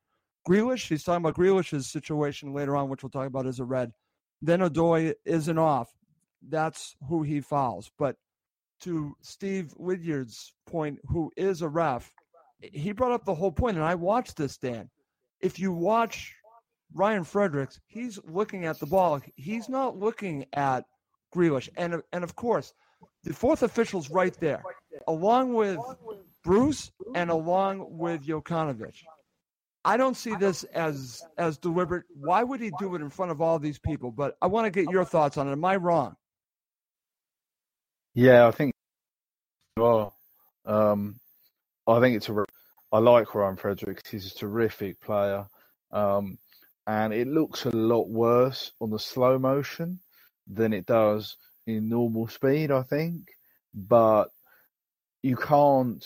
[0.48, 3.92] Grealish, he's talking about Grealish's situation later on, which we'll talk about as a red.
[4.40, 5.92] Then Odoi isn't off.
[6.48, 7.90] That's who he fouls.
[7.98, 8.16] But
[8.80, 12.10] to Steve Wydyard's point, who is a ref,
[12.60, 14.88] he brought up the whole point, and I watched this, Dan.
[15.40, 16.34] If you watch
[16.94, 19.20] Ryan Fredericks, he's looking at the ball.
[19.34, 20.84] He's not looking at
[21.34, 21.68] Grealish.
[21.76, 22.72] And, and of course,
[23.24, 24.62] the fourth official's right there,
[25.06, 25.78] along with
[26.46, 28.94] Bruce and along with Jokanovic.
[29.84, 32.04] I don't see this as as deliberate.
[32.14, 34.12] Why would he do it in front of all these people?
[34.12, 35.52] But I want to get your thoughts on it.
[35.52, 36.16] Am I wrong?
[38.14, 38.72] Yeah, I think.
[39.76, 40.14] Well,
[40.64, 41.20] um,
[41.86, 42.44] I think it's a.
[42.92, 44.08] I like Ryan Fredericks.
[44.08, 45.46] He's a terrific player,
[45.90, 46.38] um,
[46.86, 49.98] and it looks a lot worse on the slow motion
[50.46, 52.70] than it does in normal speed.
[52.70, 53.28] I think,
[53.74, 54.26] but
[55.22, 56.04] you can't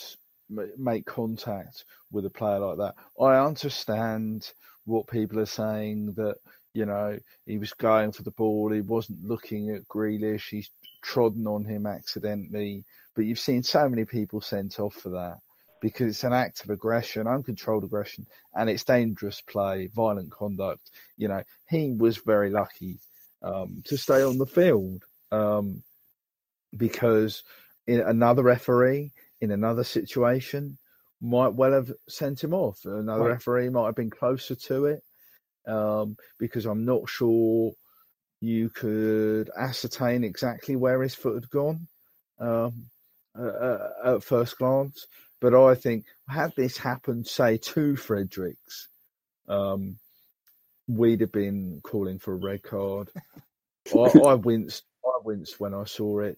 [0.77, 2.95] make contact with a player like that.
[3.21, 4.51] I understand
[4.85, 6.35] what people are saying that
[6.73, 10.69] you know he was going for the ball, he wasn't looking at Grealish, he's
[11.01, 12.85] trodden on him accidentally.
[13.15, 15.39] But you've seen so many people sent off for that
[15.81, 20.91] because it's an act of aggression, uncontrolled aggression, and it's dangerous play, violent conduct.
[21.17, 22.99] You know, he was very lucky
[23.41, 25.83] um, to stay on the field um,
[26.77, 27.43] because
[27.87, 30.77] another referee in another situation
[31.21, 32.79] might well have sent him off.
[32.85, 33.31] Another right.
[33.31, 35.03] referee might have been closer to it
[35.67, 37.73] um, because I'm not sure
[38.39, 41.87] you could ascertain exactly where his foot had gone
[42.39, 42.87] um,
[43.37, 45.07] uh, at first glance.
[45.39, 48.89] But I think had this happened, say, to Fredericks,
[49.47, 49.97] um,
[50.87, 53.09] we'd have been calling for a red card.
[53.95, 54.83] I, I, winced.
[55.03, 56.37] I winced when I saw it.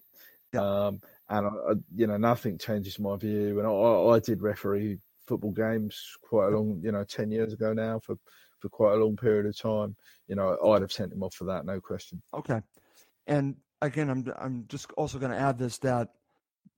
[0.56, 3.58] Um, and I, you know nothing changes my view.
[3.58, 7.72] And I, I did referee football games quite a long, you know, ten years ago
[7.72, 8.16] now for
[8.60, 9.96] for quite a long period of time.
[10.28, 12.22] You know, I'd have sent him off for that, no question.
[12.32, 12.60] Okay,
[13.26, 16.08] and again, I'm I'm just also going to add this that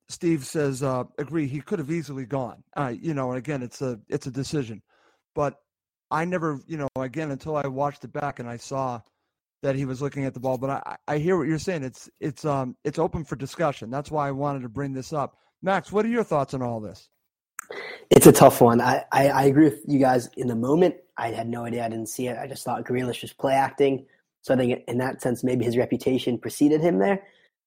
[0.09, 2.63] Steve says uh, agree he could have easily gone.
[2.75, 4.81] Uh, you know, and again, it's a it's a decision,
[5.35, 5.55] but
[6.09, 9.01] I never, you know, again until I watched it back and I saw
[9.63, 10.57] that he was looking at the ball.
[10.57, 11.83] But I, I hear what you're saying.
[11.83, 13.89] It's it's um it's open for discussion.
[13.89, 15.37] That's why I wanted to bring this up.
[15.61, 17.09] Max, what are your thoughts on all this?
[18.09, 18.79] It's a tough one.
[18.79, 20.95] I, I, I agree with you guys in the moment.
[21.17, 21.85] I had no idea.
[21.85, 22.37] I didn't see it.
[22.37, 24.05] I just thought Grealish was play acting.
[24.41, 27.23] So I think in that sense, maybe his reputation preceded him there.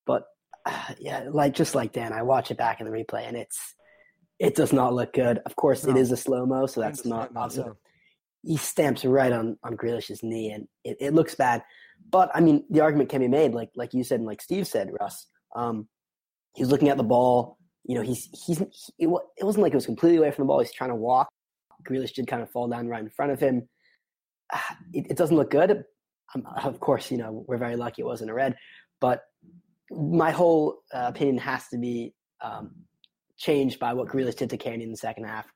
[0.06, 0.24] But
[0.64, 3.74] uh, yeah, like just like Dan, I watch it back in the replay, and it's
[4.38, 5.40] it does not look good.
[5.44, 5.90] Of course, no.
[5.90, 7.76] it is a slow mo, so that's not also.
[8.42, 11.62] He stamps right on on Grealish's knee, and it, it looks bad.
[12.10, 14.66] But I mean, the argument can be made, like like you said, and like Steve
[14.66, 15.26] said, Russ.
[15.54, 15.88] Um,
[16.54, 17.58] he's looking at the ball.
[17.84, 18.58] You know, he's he's
[18.98, 20.60] he, it wasn't like it was completely away from the ball.
[20.60, 21.28] He's trying to walk.
[21.88, 23.68] Grealish did kind of fall down right in front of him.
[24.92, 25.84] It, it doesn't look good.
[26.34, 28.56] Um, of course, you know we're very lucky it wasn't a red,
[29.00, 29.22] but
[29.90, 32.72] my whole uh, opinion has to be um,
[33.36, 35.46] changed by what Grealish did to Cairney in the second half,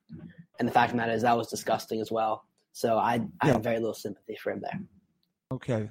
[0.59, 2.45] and the fact of the matter is that was disgusting as well.
[2.73, 3.53] So I, I yeah.
[3.55, 4.81] have very little sympathy for him there.
[5.53, 5.89] Okay,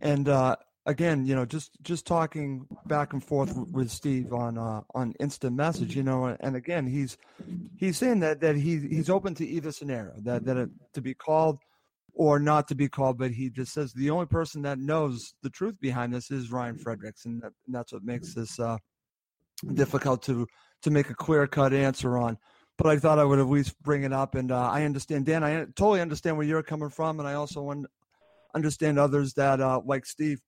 [0.00, 4.82] and uh, again, you know, just just talking back and forth with Steve on uh,
[4.94, 7.18] on instant message, you know, and again, he's
[7.76, 11.14] he's saying that that he he's open to either scenario, that that it, to be
[11.14, 11.58] called
[12.14, 15.50] or not to be called, but he just says the only person that knows the
[15.50, 18.78] truth behind this is Ryan Fredericks, and, that, and that's what makes this uh,
[19.74, 20.46] difficult to
[20.82, 22.38] to make a clear cut answer on.
[22.78, 25.42] But I thought I would at least bring it up, and uh, I understand, Dan.
[25.42, 27.62] I totally understand where you're coming from, and I also
[28.56, 30.40] understand others that, uh, like Steve,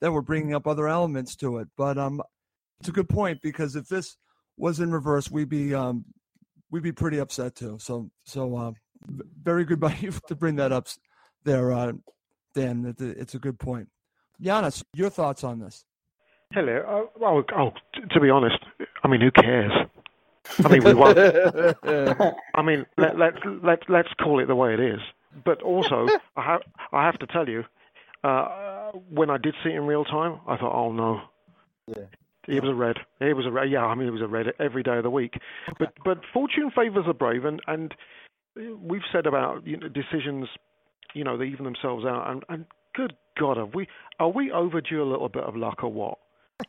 [0.00, 1.68] that were bringing up other elements to it.
[1.76, 2.22] But um,
[2.80, 4.16] it's a good point because if this
[4.56, 6.04] was in reverse, we'd be um,
[6.70, 7.76] we'd be pretty upset too.
[7.78, 8.72] So so uh,
[9.42, 10.88] very good by you to bring that up
[11.44, 11.92] there, uh,
[12.54, 12.94] Dan.
[12.98, 13.88] It's a good point.
[14.42, 15.84] Giannis, your thoughts on this?
[16.52, 16.82] Hello.
[16.88, 17.72] Uh, well, oh,
[18.10, 18.58] to be honest,
[19.04, 19.70] I mean, who cares?
[20.64, 21.18] I mean, we won't.
[22.54, 25.00] I mean, let let let let's call it the way it is.
[25.44, 26.60] But also, I have
[26.92, 27.64] I have to tell you,
[28.24, 31.20] uh, when I did see it in real time, I thought, oh no.
[31.86, 32.04] Yeah.
[32.46, 32.96] He was a red.
[33.20, 33.70] He was a red.
[33.70, 35.34] Yeah, I mean, he was a red every day of the week.
[35.68, 35.74] Okay.
[35.78, 37.94] But but fortune favours the brave, and and
[38.80, 40.48] we've said about you know, decisions
[41.14, 42.30] you know, they even themselves out.
[42.30, 42.64] And, and
[42.94, 43.88] good God, have we
[44.18, 46.18] are we overdue a little bit of luck or what?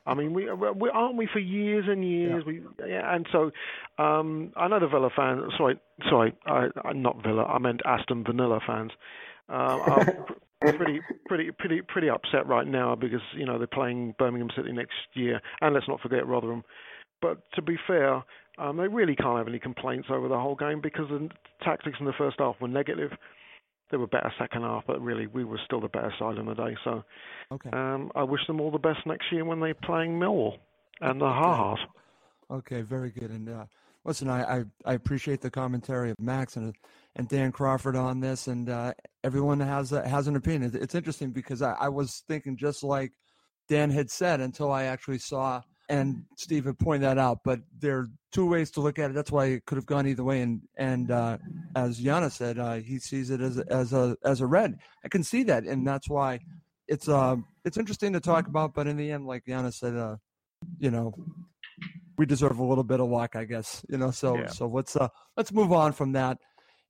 [0.06, 2.44] I mean, we, we aren't we for years and years.
[2.46, 2.52] Yeah.
[2.52, 3.52] We yeah, and so
[4.02, 5.52] um, I know the Villa fans.
[5.58, 7.44] Sorry, sorry, I, I, not Villa.
[7.44, 8.92] I meant Aston Vanilla fans.
[9.50, 10.28] Uh, are
[10.62, 14.94] pretty pretty pretty pretty upset right now because you know they're playing Birmingham City next
[15.14, 16.64] year, and let's not forget Rotherham.
[17.22, 18.24] But to be fair,
[18.58, 21.30] um, they really can't have any complaints over the whole game because the
[21.64, 23.12] tactics in the first half were negative
[23.92, 26.56] they were better second half, but really we were still the better side on the
[26.56, 26.76] day.
[26.84, 27.04] So
[27.52, 27.70] okay.
[27.72, 30.58] um, I wish them all the best next year when they're playing Millwall
[31.02, 31.76] and the Ha
[32.50, 33.32] Okay, very good.
[33.32, 33.66] And uh,
[34.04, 36.74] listen, I, I, I appreciate the commentary of Max and
[37.18, 40.72] and Dan Crawford on this, and uh, everyone that has a, has an opinion.
[40.74, 43.12] It's interesting because I, I was thinking just like
[43.68, 47.40] Dan had said until I actually saw and Steve had pointed that out.
[47.44, 49.14] But there are two ways to look at it.
[49.14, 50.42] That's why it could have gone either way.
[50.42, 51.38] And and uh,
[51.76, 54.78] as Giannis said, uh, he sees it as as a as a red.
[55.04, 56.40] I can see that, and that's why
[56.88, 58.74] it's uh it's interesting to talk about.
[58.74, 60.16] But in the end, like Giannis said, uh,
[60.80, 61.14] you know,
[62.18, 63.86] we deserve a little bit of luck, I guess.
[63.90, 64.48] You know, so yeah.
[64.48, 66.38] so let's uh let's move on from that.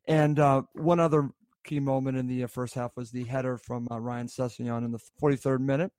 [0.07, 1.29] And uh, one other
[1.63, 4.91] key moment in the uh, first half was the header from uh, Ryan Sessegnon in
[4.91, 5.91] the 43rd minute.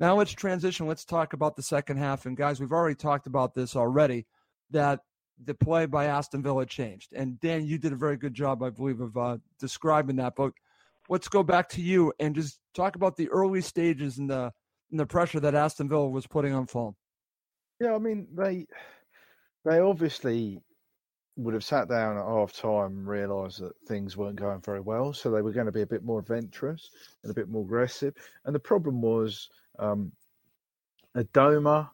[0.00, 0.86] Now let's transition.
[0.86, 2.26] Let's talk about the second half.
[2.26, 4.26] And guys, we've already talked about this already
[4.70, 5.00] that
[5.42, 7.12] the play by Aston Villa changed.
[7.12, 10.34] And Dan, you did a very good job, I believe, of uh, describing that.
[10.36, 10.52] But
[11.08, 14.52] let's go back to you and just talk about the early stages and the
[14.90, 16.94] and the pressure that Aston Villa was putting on Fulham.
[17.80, 18.66] Yeah, I mean they
[19.64, 20.62] they obviously
[21.36, 25.12] would have sat down at half time and realised that things weren't going very well,
[25.12, 26.90] so they were going to be a bit more adventurous
[27.22, 28.14] and a bit more aggressive.
[28.44, 30.12] And the problem was um,
[31.16, 31.90] Adomah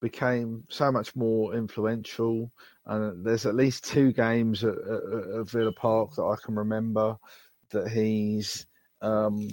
[0.00, 2.50] became so much more influential.
[2.86, 7.16] And there's at least two games at, at, at Villa Park that I can remember
[7.70, 8.66] that he's
[9.00, 9.48] um,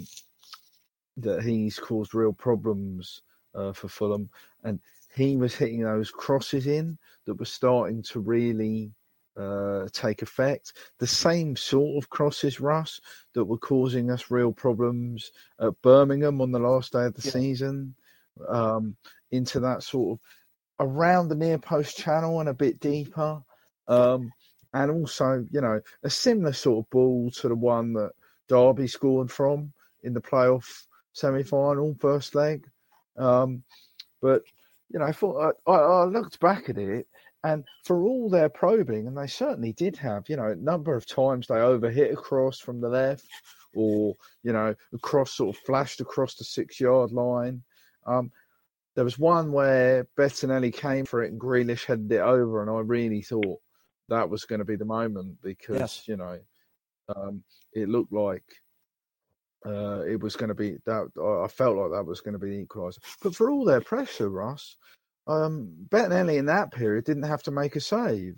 [1.16, 3.22] that he's caused real problems
[3.54, 4.30] uh, for Fulham,
[4.64, 4.80] and
[5.14, 8.92] he was hitting those crosses in that were starting to really
[9.40, 10.74] uh, take effect.
[10.98, 13.00] The same sort of crosses, Russ,
[13.34, 17.32] that were causing us real problems at Birmingham on the last day of the yeah.
[17.32, 17.94] season,
[18.48, 18.96] um,
[19.30, 23.42] into that sort of around the near post channel and a bit deeper.
[23.88, 24.32] Um,
[24.72, 28.12] and also, you know, a similar sort of ball to the one that
[28.48, 29.72] Derby scored from
[30.02, 32.66] in the playoff semi final, first leg.
[33.16, 33.64] Um,
[34.22, 34.42] but,
[34.90, 37.08] you know, I thought I, I looked back at it
[37.42, 41.06] and for all their probing, and they certainly did have, you know, a number of
[41.06, 43.26] times they overhit across from the left,
[43.74, 47.62] or you know, across sort of flashed across the six-yard line.
[48.06, 48.30] Um,
[48.94, 52.80] there was one where Bettinelli came for it and Grealish headed it over, and I
[52.80, 53.60] really thought
[54.08, 56.08] that was going to be the moment because yes.
[56.08, 56.38] you know
[57.14, 58.44] um, it looked like
[59.64, 61.08] uh, it was going to be that.
[61.44, 62.98] I felt like that was going to be the equaliser.
[63.22, 64.76] But for all their pressure, Russ,
[65.30, 68.36] um, Bettinelli in that period didn't have to make a save.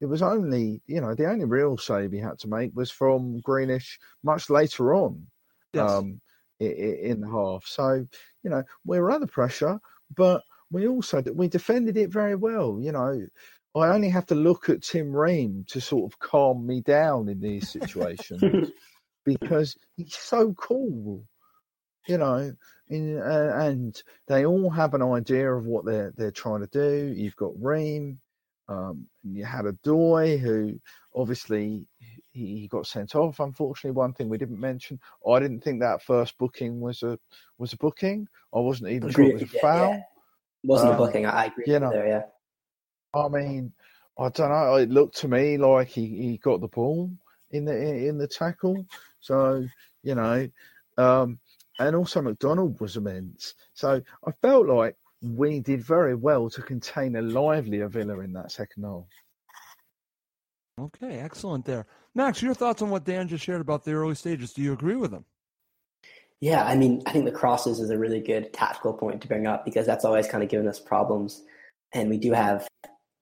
[0.00, 3.40] It was only, you know, the only real save he had to make was from
[3.40, 5.26] Grealish much later on
[5.72, 5.90] yes.
[5.90, 6.20] um,
[6.58, 7.64] in, half.
[7.66, 8.04] So,
[8.42, 9.78] you know, we were under pressure,
[10.16, 12.78] but we also we defended it very well.
[12.80, 13.26] You know,
[13.76, 17.40] I only have to look at Tim Ream to sort of calm me down in
[17.40, 18.70] these situations
[19.24, 21.24] because he's so cool.
[22.06, 22.52] You know,
[22.88, 27.12] in, uh, and they all have an idea of what they're they're trying to do.
[27.16, 28.18] You've got Ream,
[28.68, 30.78] um, you had Odoi who
[31.14, 31.86] obviously
[32.30, 33.40] he, he, got sent off.
[33.40, 37.18] Unfortunately, one thing we didn't mention, I didn't think that first booking was a
[37.58, 38.28] was a booking.
[38.54, 39.90] I wasn't even sure it was a foul.
[39.90, 40.00] Yeah.
[40.64, 41.26] Wasn't um, a booking.
[41.26, 41.64] I agree.
[41.66, 43.20] You know, there, yeah.
[43.20, 43.72] I mean,
[44.18, 44.76] I don't know.
[44.76, 47.10] It looked to me like he, he got the ball
[47.50, 48.86] in the in the tackle.
[49.20, 49.66] So
[50.02, 50.48] you know,
[50.98, 51.38] um,
[51.86, 53.54] and also McDonald was immense.
[53.74, 58.50] So I felt like we did very well to contain a livelier Villa in that
[58.50, 59.04] second half.
[60.80, 61.86] Okay, excellent there.
[62.14, 64.52] Max, your thoughts on what Dan just shared about the early stages.
[64.52, 65.24] Do you agree with him?
[66.40, 69.46] Yeah, I mean, I think the crosses is a really good tactical point to bring
[69.46, 71.42] up because that's always kind of given us problems.
[71.94, 72.66] And we do have,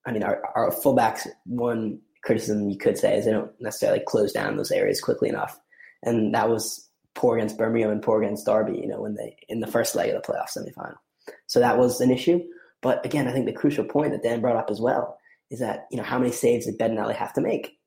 [0.07, 4.31] I mean, our, our fullbacks, one criticism you could say is they don't necessarily close
[4.31, 5.59] down those areas quickly enough.
[6.03, 9.59] And that was poor against Birmingham and poor against Derby, you know, when they in
[9.59, 10.95] the first leg of the playoff semifinal.
[11.47, 12.41] So that was an issue.
[12.81, 15.17] But again, I think the crucial point that Dan brought up as well
[15.49, 17.77] is that, you know, how many saves did Bettinelli have to make?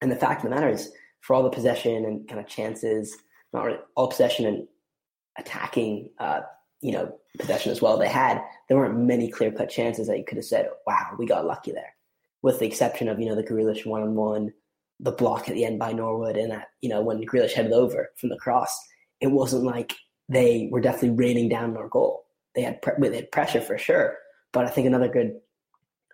[0.00, 3.16] And the fact of the matter is, for all the possession and kind of chances,
[3.52, 4.68] not really, all possession and
[5.38, 6.40] attacking, uh,
[6.80, 10.24] you know, possession as well they had, there weren't many clear cut chances that you
[10.24, 11.94] could have said, wow, we got lucky there.
[12.42, 14.52] With the exception of, you know, the Grealish one on one,
[15.02, 18.10] the block at the end by Norwood and that, you know, when Grealish headed over
[18.16, 18.76] from the cross,
[19.20, 19.94] it wasn't like
[20.28, 22.24] they were definitely raining down our goal.
[22.54, 24.16] They had, pre- they had pressure for sure.
[24.52, 25.40] But I think another good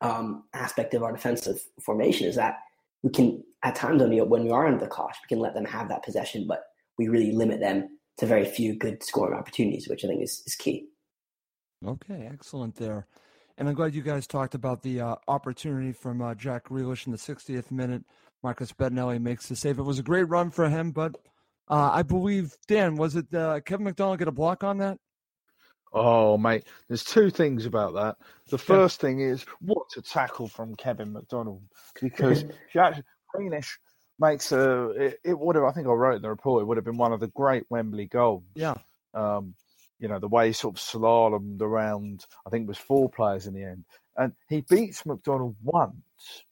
[0.02, 2.58] um, aspect of our defensive formation is that
[3.02, 5.64] we can, at times we, when we are under the cosh, we can let them
[5.64, 6.64] have that possession, but
[6.98, 10.54] we really limit them to very few good scoring opportunities, which I think is, is
[10.54, 10.88] key.
[11.86, 13.06] Okay, excellent there.
[13.58, 17.12] And I'm glad you guys talked about the uh, opportunity from uh, Jack Grealish in
[17.12, 18.04] the 60th minute.
[18.42, 19.78] Marcus Bettinelli makes the save.
[19.78, 21.16] It was a great run for him, but
[21.68, 24.98] uh, I believe, Dan, was it uh, Kevin McDonald get a block on that?
[25.92, 28.16] Oh, mate, there's two things about that.
[28.50, 31.62] The first thing is what a tackle from Kevin McDonald
[32.00, 33.02] because Jack
[33.34, 33.70] Grealish
[34.18, 34.90] makes a.
[34.90, 36.98] It, it, would have, I think I wrote in the report, it would have been
[36.98, 38.44] one of the great Wembley goals.
[38.54, 38.74] Yeah.
[39.14, 39.54] Um,
[39.98, 43.46] you know, the way he sort of slalomed around, I think it was four players
[43.46, 43.84] in the end.
[44.16, 46.44] And he beats McDonald once,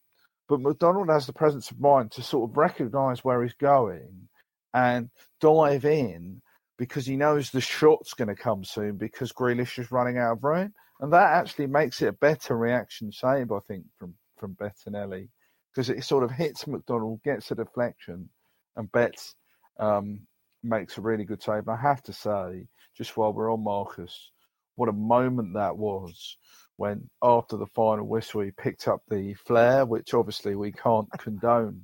[0.48, 4.28] but McDonald has the presence of mind to sort of recognise where he's going
[4.72, 6.42] and dive in
[6.78, 10.44] because he knows the shot's going to come soon because Grealish is running out of
[10.44, 10.74] room.
[11.00, 15.28] And that actually makes it a better reaction save, I think, from, from Bettinelli
[15.74, 18.28] because it sort of hits McDonald, gets a deflection,
[18.76, 19.34] and Betts
[19.78, 20.20] um,
[20.62, 21.68] makes a really good save.
[21.68, 22.66] I have to say,
[22.96, 24.30] just while we're on Marcus,
[24.76, 26.36] what a moment that was
[26.76, 31.82] when, after the final whistle, he picked up the flare, which obviously we can't condone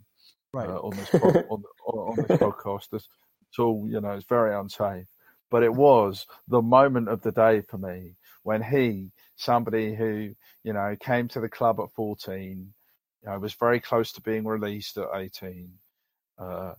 [0.52, 0.68] right.
[0.68, 2.88] uh, on this on, on, on this podcast.
[2.92, 3.08] It's,
[3.48, 5.06] it's all you know, it's very unsafe.
[5.50, 10.72] But it was the moment of the day for me when he, somebody who you
[10.72, 12.72] know came to the club at fourteen,
[13.22, 15.72] you know, was very close to being released at eighteen.
[16.38, 16.74] Uh,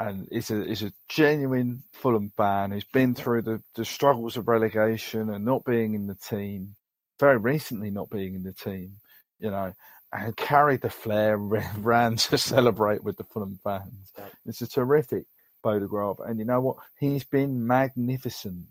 [0.00, 4.48] and is a is a genuine Fulham fan who's been through the, the struggles of
[4.48, 6.76] relegation and not being in the team,
[7.18, 8.96] very recently not being in the team,
[9.40, 9.72] you know,
[10.12, 11.36] and carried the flare,
[11.78, 14.12] ran to celebrate with the Fulham fans.
[14.46, 15.24] It's a terrific
[15.62, 16.76] photograph, and you know what?
[16.98, 18.66] He's been magnificent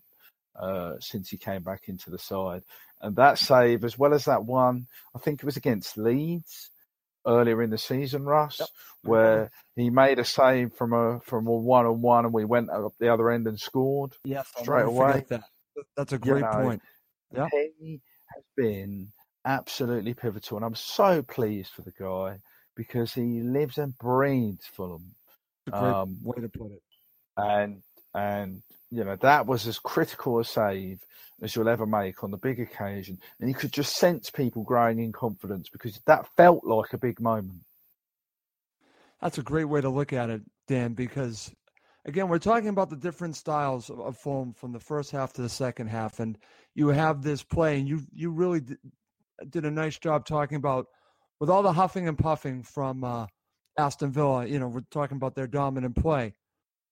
[0.56, 2.64] uh, since he came back into the side,
[3.02, 6.70] and that save as well as that one, I think it was against Leeds
[7.26, 8.70] earlier in the season, Russ, yep.
[9.04, 12.70] where he made a save from a from a one on one, and we went
[12.70, 14.14] up the other end and scored.
[14.24, 15.26] Yeah, straight away.
[15.30, 15.44] That.
[15.96, 16.82] That's a great you know, point.
[17.34, 18.02] Yeah, he
[18.34, 19.10] has been
[19.46, 22.40] absolutely pivotal, and I'm so pleased for the guy
[22.76, 25.16] because he lives and breathes Fulham.
[25.68, 26.82] A great um, way to put it.
[27.36, 27.82] And
[28.14, 31.00] and you know that was as critical a save
[31.42, 35.00] as you'll ever make on the big occasion, and you could just sense people growing
[35.00, 37.62] in confidence because that felt like a big moment.
[39.22, 41.52] That's a great way to look at it, Dan, because
[42.06, 45.50] again, we're talking about the different styles of, of from the first half to the
[45.50, 46.38] second half, and
[46.74, 48.78] you have this play, and you you really did,
[49.50, 50.88] did a nice job talking about
[51.40, 53.28] with all the huffing and puffing from uh,
[53.78, 54.46] Aston Villa.
[54.46, 56.34] You know, we're talking about their dominant play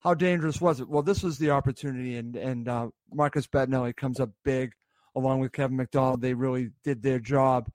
[0.02, 0.88] how dangerous was it?
[0.88, 4.72] Well, this was the opportunity, and and uh, Marcus Bettinelli comes up big,
[5.16, 6.22] along with Kevin McDonald.
[6.22, 7.70] They really did their job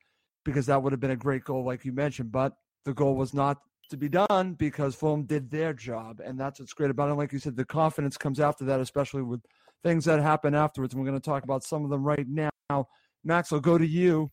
[0.45, 2.33] because that would have been a great goal, like you mentioned.
[2.33, 2.55] But
[2.85, 3.59] the goal was not
[3.91, 7.15] to be done because Fulham did their job, and that's what's great about it.
[7.15, 9.41] Like you said, the confidence comes after that, especially with
[9.83, 10.95] things that happen afterwards.
[10.95, 12.87] And we're going to talk about some of them right now.
[13.25, 14.31] Max, I'll go to you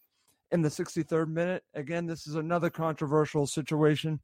[0.51, 1.63] in the 63rd minute.
[1.73, 4.19] Again, this is another controversial situation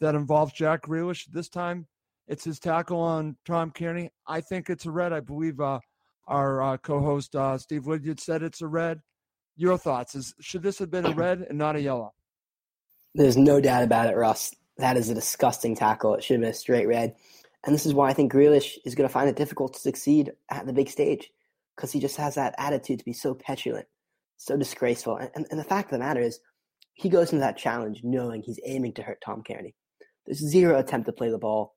[0.00, 1.26] that involves Jack Grealish.
[1.30, 1.86] This time,
[2.28, 4.10] it's his tackle on Tom Cairney.
[4.26, 5.12] I think it's a red.
[5.12, 5.80] I believe uh,
[6.26, 9.00] our uh, co-host uh, Steve Lydiard said it's a red.
[9.56, 10.14] Your thoughts?
[10.14, 12.14] Is should this have been a red and not a yellow?
[13.14, 14.54] There's no doubt about it, Russ.
[14.78, 16.14] That is a disgusting tackle.
[16.14, 17.14] It should have been a straight red.
[17.64, 20.32] And this is why I think Grealish is going to find it difficult to succeed
[20.50, 21.30] at the big stage
[21.76, 23.86] because he just has that attitude to be so petulant,
[24.36, 25.16] so disgraceful.
[25.16, 26.40] And, and, and, the fact of the matter is,
[26.94, 29.74] he goes into that challenge knowing he's aiming to hurt Tom Cairney.
[30.26, 31.74] There's zero attempt to play the ball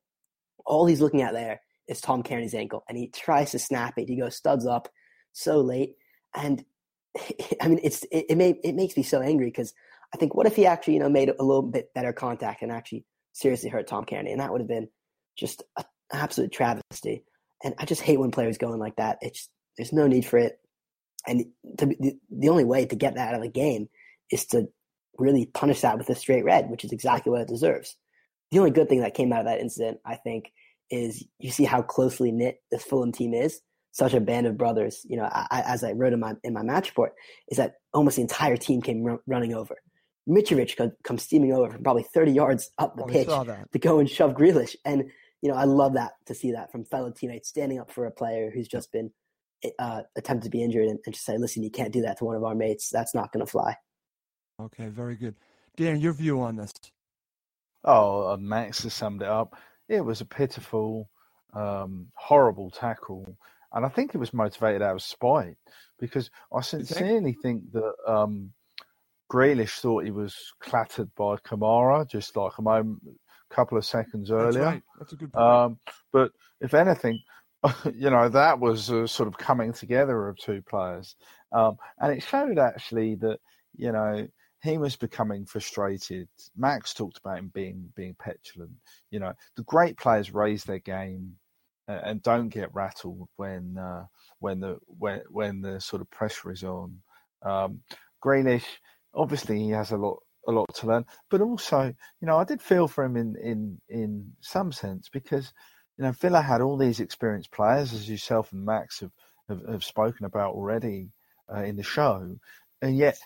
[0.66, 4.10] all he's looking at there is Tom Cairney's ankle, and he tries to snap it.
[4.10, 4.90] He goes studs up
[5.34, 5.96] so late,
[6.36, 6.64] and
[7.62, 9.74] I mean, it's it, it, may, it makes me so angry because
[10.14, 12.72] I think what if he actually you know made a little bit better contact and
[12.72, 14.90] actually seriously hurt Tom Cairney, and that would have been
[15.38, 17.24] just an absolute travesty.
[17.64, 19.18] And I just hate when players go in like that.
[19.22, 20.60] It's there's no need for it,
[21.28, 21.46] and
[21.78, 23.90] to, the, the only way to get that out of the game
[24.32, 24.68] is to
[25.18, 27.96] really punish that with a straight red, which is exactly what it deserves
[28.52, 30.52] the only good thing that came out of that incident, I think,
[30.90, 33.62] is you see how closely knit this Fulham team is.
[33.92, 35.06] Such a band of brothers.
[35.06, 37.14] You know, I, as I wrote in my in my match report,
[37.48, 39.78] is that almost the entire team came r- running over.
[40.28, 44.00] Mitrovic comes, comes steaming over from probably 30 yards up the oh, pitch to go
[44.00, 44.76] and shove Grealish.
[44.84, 48.06] And, you know, I love that to see that from fellow teammates standing up for
[48.06, 49.12] a player who's just been
[49.80, 52.26] uh, attempted to be injured and, and just say, listen, you can't do that to
[52.26, 52.90] one of our mates.
[52.90, 53.76] That's not going to fly.
[54.60, 55.36] Okay, very good.
[55.76, 56.72] Dan, your view on this?
[57.86, 59.56] Oh, uh, Max has summed it up.
[59.88, 61.10] It was a pitiful,
[61.54, 63.38] um, horrible tackle,
[63.72, 65.58] and I think it was motivated out of spite
[66.00, 68.52] because I sincerely think that um,
[69.32, 73.02] Grealish thought he was clattered by Kamara just like a moment,
[73.50, 74.66] couple of seconds That's earlier.
[74.66, 74.84] right.
[75.00, 75.46] That's a good point.
[75.46, 75.80] Um,
[76.12, 76.32] but
[76.62, 77.20] if anything,
[77.94, 81.16] you know, that was a sort of coming together of two players.
[81.52, 83.40] Um, and it showed actually that,
[83.76, 84.28] you know,
[84.66, 86.28] he was becoming frustrated.
[86.58, 88.72] Max talked about him being being petulant.
[89.12, 91.38] You know, the great players raise their game
[91.88, 94.06] and don't get rattled when uh,
[94.40, 97.00] when the when when the sort of pressure is on.
[97.44, 97.82] Um,
[98.24, 98.66] Grealish,
[99.14, 102.62] obviously, he has a lot a lot to learn, but also, you know, I did
[102.62, 105.54] feel for him in in in some sense because
[105.98, 109.12] you know Villa had all these experienced players, as yourself and Max have
[109.50, 111.10] have, have spoken about already
[111.54, 112.38] uh, in the show,
[112.82, 113.18] and yet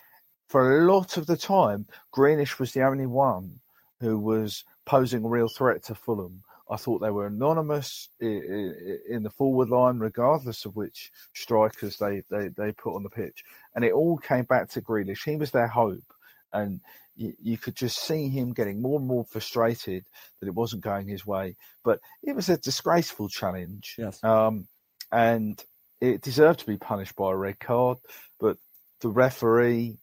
[0.50, 3.60] for a lot of the time, Grealish was the only one
[4.00, 6.42] who was posing a real threat to Fulham.
[6.68, 12.48] I thought they were anonymous in the forward line, regardless of which strikers they, they,
[12.48, 13.44] they put on the pitch.
[13.76, 15.24] And it all came back to Grealish.
[15.24, 16.12] He was their hope.
[16.52, 16.80] And
[17.14, 20.04] you, you could just see him getting more and more frustrated
[20.40, 21.54] that it wasn't going his way.
[21.84, 23.94] But it was a disgraceful challenge.
[23.98, 24.22] Yes.
[24.24, 24.66] Um,
[25.12, 25.62] and
[26.00, 27.98] it deserved to be punished by a red card.
[28.40, 28.56] But
[29.00, 29.98] the referee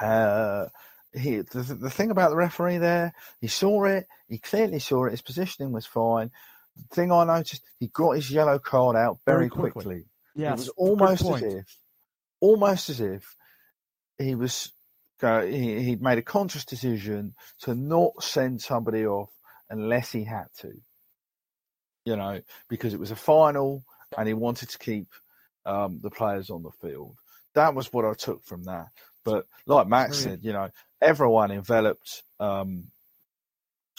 [0.00, 0.66] uh,
[1.12, 4.06] he the, the thing about the referee there, he saw it.
[4.28, 5.12] He clearly saw it.
[5.12, 6.30] His positioning was fine.
[6.76, 9.82] The thing I noticed, he got his yellow card out very, Very quickly.
[9.82, 10.04] quickly.
[10.34, 11.78] Yes, it was almost as if,
[12.40, 13.36] almost as if
[14.18, 14.72] he was
[15.20, 19.30] go, he, he'd made a conscious decision to not send somebody off
[19.70, 20.72] unless he had to.
[22.04, 23.84] You know, because it was a final
[24.18, 25.08] and he wanted to keep
[25.64, 27.16] um, the players on the field.
[27.54, 28.88] That was what I took from that.
[29.24, 30.42] But like Max Brilliant.
[30.42, 30.70] said, you know,
[31.00, 32.90] everyone enveloped um,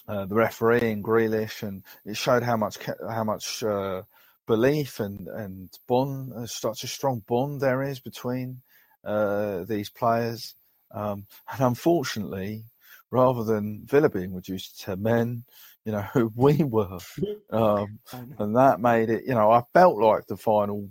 [0.08, 2.78] uh, the referee and Grealish, and it showed how much
[3.10, 4.04] how much uh,
[4.48, 8.62] belief and and bond, uh, such a strong bond there is between
[9.04, 10.56] uh, these players.
[10.92, 12.64] Um, and unfortunately,
[13.12, 15.44] rather than Villa being reduced to men,
[15.86, 16.06] you know,
[16.36, 17.00] we were,
[17.52, 18.00] um,
[18.38, 19.24] and that made it.
[19.26, 20.90] You know, I felt like the final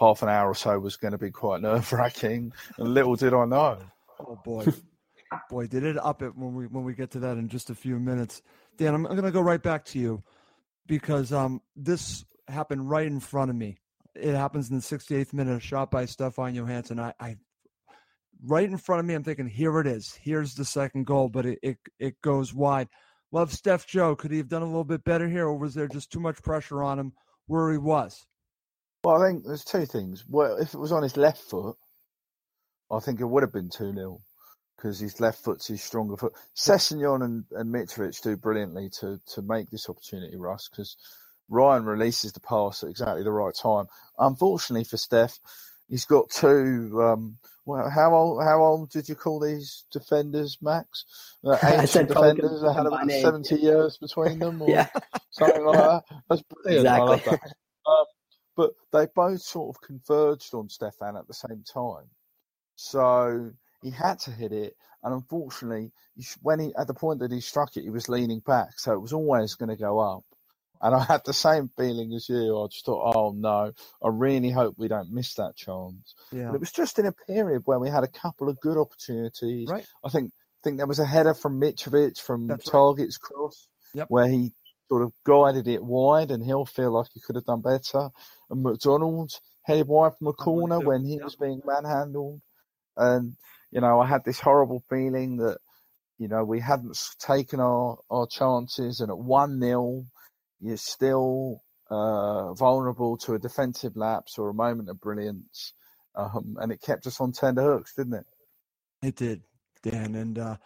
[0.00, 3.34] half an hour or so was going to be quite nerve wracking, and little did
[3.34, 3.78] I know.
[4.18, 4.66] Oh boy,
[5.50, 7.74] boy, did it up it when we when we get to that in just a
[7.74, 8.42] few minutes.
[8.76, 10.22] Dan, I'm, I'm going to go right back to you
[10.86, 13.76] because um this happened right in front of me.
[14.14, 16.98] It happens in the 68th minute, a shot by Stefan Johansen.
[16.98, 17.36] I, I
[18.44, 19.14] right in front of me.
[19.14, 20.18] I'm thinking, here it is.
[20.20, 22.88] Here's the second goal, but it it, it goes wide.
[23.32, 24.16] Love Steph Joe.
[24.16, 26.42] Could he have done a little bit better here, or was there just too much
[26.42, 27.12] pressure on him
[27.46, 28.26] where he was?
[29.02, 30.24] Well, I think there's two things.
[30.28, 31.76] Well, if it was on his left foot,
[32.90, 34.20] I think it would have been 2 0
[34.76, 36.32] because his left foot's his stronger foot.
[36.56, 40.96] Sessegnon and, and Mitrovic do brilliantly to, to make this opportunity, Russ, because
[41.48, 43.86] Ryan releases the pass at exactly the right time.
[44.18, 45.38] Unfortunately for Steph,
[45.88, 46.98] he's got two.
[47.02, 48.42] Um, well, how old?
[48.42, 51.04] How old did you call these defenders, Max?
[51.42, 54.88] Uh, ancient defenders that had about seventy years between them, or Yeah.
[55.30, 56.02] something like that.
[56.28, 56.86] That's brilliant.
[56.86, 57.38] I love Exactly.
[57.38, 57.52] that.
[57.90, 58.04] Um,
[58.60, 62.04] but they both sort of converged on Stefan at the same time.
[62.76, 63.52] So
[63.82, 65.92] he had to hit it, and unfortunately,
[66.42, 69.00] when he at the point that he struck it, he was leaning back, so it
[69.00, 70.24] was always going to go up.
[70.82, 72.58] And I had the same feeling as you.
[72.58, 76.14] I just thought, oh no, I really hope we don't miss that chance.
[76.32, 76.46] Yeah.
[76.46, 79.68] But it was just in a period where we had a couple of good opportunities.
[79.70, 79.86] Right.
[80.04, 80.32] I think
[80.62, 82.72] think there was a header from Mitrovic from That's right.
[82.72, 84.06] Targett's cross Yep.
[84.08, 84.52] where he
[84.88, 88.10] sort of guided it wide, and he'll feel like he could have done better.
[88.50, 89.32] And McDonald
[89.62, 90.86] headed wide from a corner too.
[90.86, 92.40] when he was being manhandled.
[92.96, 93.36] And
[93.70, 95.58] you know, I had this horrible feeling that
[96.18, 100.04] you know we hadn't taken our our chances, and at one 0
[100.60, 105.72] you're still uh, vulnerable to a defensive lapse or a moment of brilliance.
[106.14, 108.26] Um, and it kept us on tender hooks, didn't it?
[109.02, 109.42] It did,
[109.82, 110.56] Dan, and uh,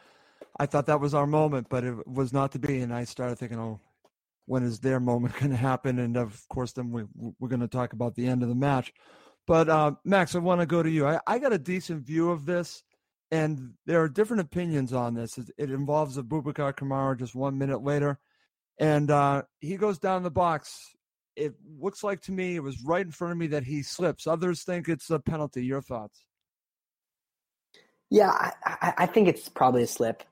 [0.59, 2.81] I thought that was our moment, but it was not to be.
[2.81, 3.81] And I started thinking, oh,
[4.47, 5.99] when is their moment going to happen?
[5.99, 7.05] And of course, then we,
[7.39, 8.93] we're going to talk about the end of the match.
[9.47, 11.07] But uh, Max, I want to go to you.
[11.07, 12.83] I, I got a decent view of this,
[13.31, 15.37] and there are different opinions on this.
[15.37, 18.19] It, it involves Abubakar Kamara just one minute later,
[18.79, 20.79] and uh, he goes down the box.
[21.37, 24.27] It looks like to me it was right in front of me that he slips.
[24.27, 25.65] Others think it's a penalty.
[25.65, 26.25] Your thoughts?
[28.11, 30.23] Yeah, I, I, I think it's probably a slip.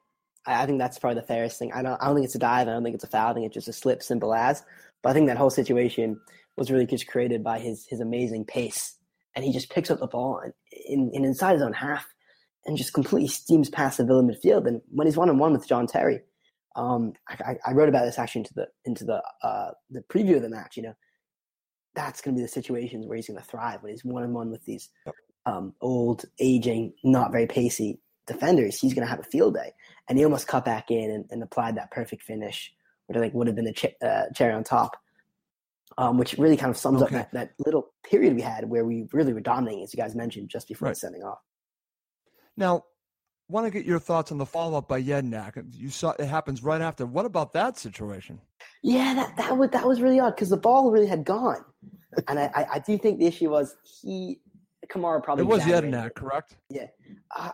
[0.47, 1.73] I, I think that's probably the fairest thing.
[1.73, 2.69] I don't, I don't think it's a dive.
[2.69, 3.31] I don't think it's a foul.
[3.31, 4.63] I think it's just a slip, simple as.
[5.03, 6.21] But I think that whole situation
[6.57, 8.97] was really just created by his his amazing pace,
[9.35, 10.53] and he just picks up the ball and
[10.87, 12.07] in, in inside his own half,
[12.67, 14.67] and just completely steams past the Villa midfield.
[14.67, 16.21] And when he's one on one with John Terry,
[16.77, 20.43] Um, I, I, wrote about this actually into the into the uh, the preview of
[20.43, 20.77] the match.
[20.77, 20.95] You know,
[21.95, 24.33] that's going to be the situations where he's going to thrive when he's one on
[24.33, 24.89] one with these
[25.45, 28.79] um, old, aging, not very pacey defenders.
[28.79, 29.73] He's going to have a field day,
[30.13, 32.71] and he almost cut back in and, and applied that perfect finish,
[33.07, 34.99] which I think would have been the ch- uh, cherry on top.
[35.97, 37.17] Um, which really kind of sums okay.
[37.17, 40.15] up that, that little period we had where we really were dominating, as you guys
[40.15, 40.97] mentioned, just before right.
[40.97, 41.39] sending off.
[42.59, 42.85] Now,
[43.49, 45.63] want to get your thoughts on the follow up by Jedinak.
[45.75, 47.07] You saw it happens right after.
[47.07, 48.39] What about that situation?
[48.83, 51.65] Yeah, that that was that was really odd because the ball really had gone,
[52.29, 54.41] and I, I, I do think the issue was he
[54.89, 56.57] Kamara probably it was Jedinak, correct?
[56.71, 56.87] Yeah,
[57.37, 57.53] uh,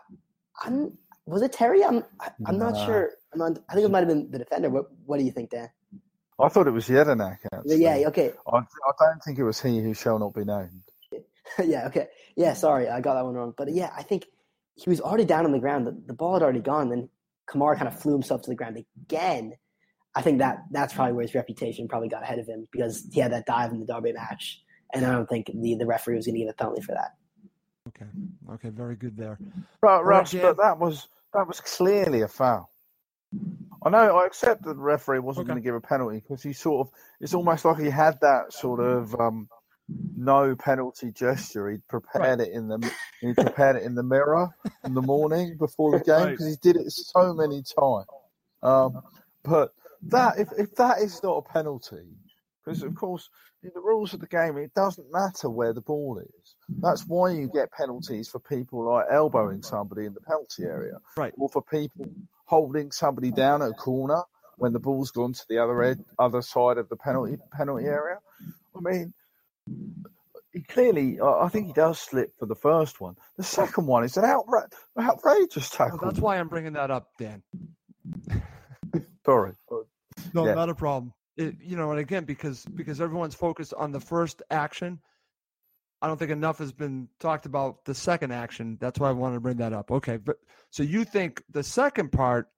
[0.62, 0.96] I'm
[1.28, 1.84] was it Terry?
[1.84, 2.04] I'm
[2.46, 3.10] I'm not sure.
[3.32, 4.70] I'm not, I think it might have been the defender.
[4.70, 5.68] What what do you think, Dan?
[6.40, 7.38] I thought it was Jedinak.
[7.52, 7.82] Actually.
[7.82, 8.32] Yeah, okay.
[8.46, 10.82] I, I don't think it was he who shall not be named.
[11.64, 12.08] yeah, okay.
[12.36, 13.54] Yeah, sorry, I got that one wrong.
[13.56, 14.26] But yeah, I think
[14.76, 15.86] he was already down on the ground.
[15.86, 16.90] The, the ball had already gone.
[16.90, 17.08] Then
[17.50, 19.54] Kamara kind of flew himself to the ground again.
[20.14, 23.20] I think that that's probably where his reputation probably got ahead of him because he
[23.20, 24.62] had that dive in the Derby match,
[24.92, 27.14] and I don't think the, the referee was going to give a penalty for that.
[27.88, 28.06] Okay,
[28.54, 29.38] okay, very good there.
[29.80, 32.70] Right, Russ, but that was that was clearly a foul.
[33.84, 34.18] I know.
[34.18, 35.48] I accept that the referee wasn't okay.
[35.48, 36.92] going to give a penalty because he sort of.
[37.20, 39.48] It's almost like he had that sort of um,
[40.16, 41.70] no penalty gesture.
[41.70, 42.48] He'd prepared right.
[42.48, 44.48] it in the he prepared it in the mirror
[44.84, 46.58] in the morning before the game because right.
[46.62, 48.06] he did it so many times.
[48.62, 49.02] Um,
[49.44, 49.72] but
[50.02, 52.06] that if if that is not a penalty,
[52.68, 52.98] because of mm-hmm.
[52.98, 53.30] course
[53.62, 56.54] in the rules of the game it doesn't matter where the ball is.
[56.80, 57.14] That's mm-hmm.
[57.14, 60.72] why you get penalties for people like elbowing somebody in the penalty mm-hmm.
[60.72, 61.32] area, right?
[61.38, 62.10] Or for people
[62.44, 64.22] holding somebody down at a corner
[64.56, 68.18] when the ball's gone to the other ed- other side of the penalty penalty area.
[68.76, 69.14] I mean,
[70.52, 73.16] he clearly, I think he does slip for the first one.
[73.36, 75.98] The second one is an outra- outrageous tackle.
[76.00, 77.42] Well, that's why I'm bringing that up, Dan.
[79.24, 79.52] Sorry.
[80.32, 80.54] No, yeah.
[80.54, 81.12] not a problem.
[81.38, 84.98] It, you know, and again, because because everyone's focused on the first action,
[86.02, 88.76] I don't think enough has been talked about the second action.
[88.80, 89.92] That's why I wanted to bring that up.
[89.92, 90.38] Okay, but
[90.70, 92.48] so you think the second part,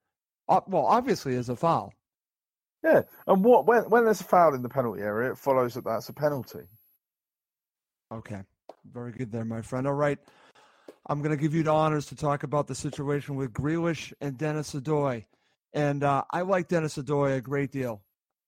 [0.48, 1.92] well, obviously is a foul.
[2.82, 5.84] Yeah, and what when when there's a foul in the penalty area, it follows that
[5.84, 6.66] that's a penalty.
[8.10, 8.40] Okay,
[8.90, 9.86] very good there, my friend.
[9.86, 10.18] All right,
[11.06, 14.38] I'm going to give you the honors to talk about the situation with Grealish and
[14.38, 15.26] Dennis Odoi,
[15.74, 18.02] and uh, I like Dennis Odoi a great deal.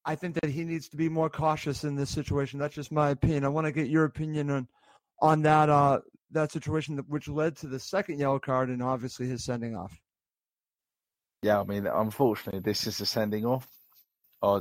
[0.05, 2.59] I think that he needs to be more cautious in this situation.
[2.59, 3.44] That's just my opinion.
[3.44, 4.68] I want to get your opinion on
[5.20, 6.00] on that uh,
[6.32, 9.98] that situation, which led to the second yellow card and obviously his sending off.
[11.42, 13.68] Yeah, I mean, unfortunately, this is a sending off.
[14.42, 14.61] I,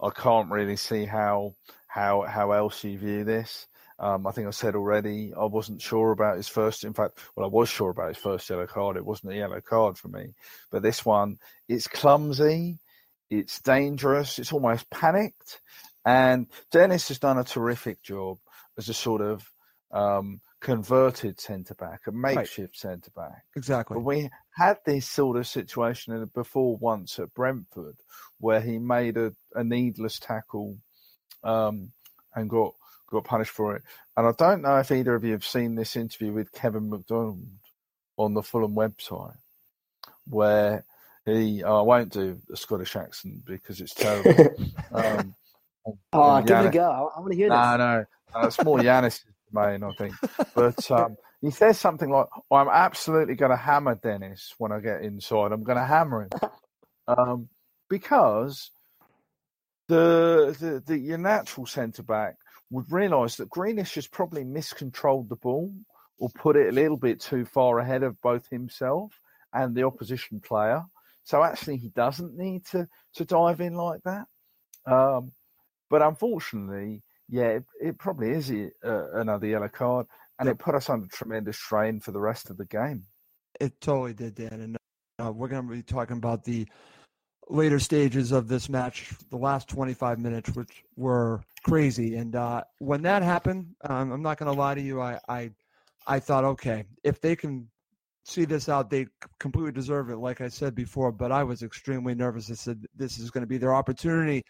[0.00, 1.54] I can't really see how
[1.86, 3.66] how how else you view this.
[3.98, 6.84] Um, I think I said already I wasn't sure about his first.
[6.84, 8.96] In fact, well, I was sure about his first yellow card.
[8.96, 10.34] It wasn't a yellow card for me,
[10.70, 12.78] but this one, it's clumsy,
[13.32, 15.60] it's dangerous, it's almost panicked,
[16.04, 18.38] and Dennis has done a terrific job
[18.76, 19.48] as a sort of
[19.90, 22.90] um, converted centre back, a makeshift right.
[22.92, 23.44] centre back.
[23.56, 23.94] Exactly.
[23.94, 27.96] But we had this sort of situation before once at Brentford
[28.38, 30.76] where he made a, a needless tackle
[31.42, 31.92] um,
[32.34, 32.74] and got
[33.10, 33.82] got punished for it.
[34.16, 37.46] And I don't know if either of you have seen this interview with Kevin McDonald
[38.16, 39.36] on the Fulham website,
[40.26, 40.84] where
[41.24, 44.54] he oh, I won't do a Scottish accent because it's terrible.
[44.92, 45.34] um,
[46.12, 47.10] oh, give it a go!
[47.14, 47.56] I, want to hear this.
[47.56, 49.20] No, no, it's more Giannis'
[49.52, 50.14] domain, I think.
[50.54, 55.02] But um, he says something like, "I'm absolutely going to hammer Dennis when I get
[55.02, 55.52] inside.
[55.52, 56.30] I'm going to hammer him."
[57.06, 57.48] Um,
[57.88, 58.70] because
[59.88, 62.36] the, the, the your natural centre back
[62.70, 65.72] would realise that Grealish has probably miscontrolled the ball
[66.18, 69.20] or put it a little bit too far ahead of both himself
[69.52, 70.82] and the opposition player.
[71.24, 74.26] So actually, he doesn't need to to dive in like that.
[74.86, 75.32] Um,
[75.88, 80.06] but unfortunately, yeah, it, it probably is a, uh, another yellow card,
[80.38, 83.04] and it put us under tremendous strain for the rest of the game.
[83.60, 84.60] It totally did, Dan.
[84.60, 84.76] And
[85.18, 86.66] uh, we're going to be talking about the
[87.48, 92.16] later stages of this match, the last 25 minutes, which were crazy.
[92.16, 95.50] And uh, when that happened, um, I'm not going to lie to you, I, I,
[96.06, 97.68] I thought, okay, if they can
[98.24, 99.06] see this out, they
[99.38, 101.12] completely deserve it, like I said before.
[101.12, 102.50] But I was extremely nervous.
[102.50, 104.42] I said this is going to be their opportunity.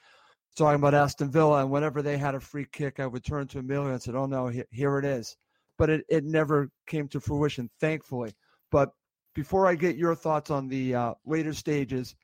[0.55, 3.61] Talking about Aston Villa, and whenever they had a free kick, I would turn to
[3.61, 5.35] Emilio and said, "Oh no, here it is."
[5.79, 8.35] But it, it never came to fruition, thankfully.
[8.71, 8.91] But
[9.35, 12.15] before I get your thoughts on the uh, later stages,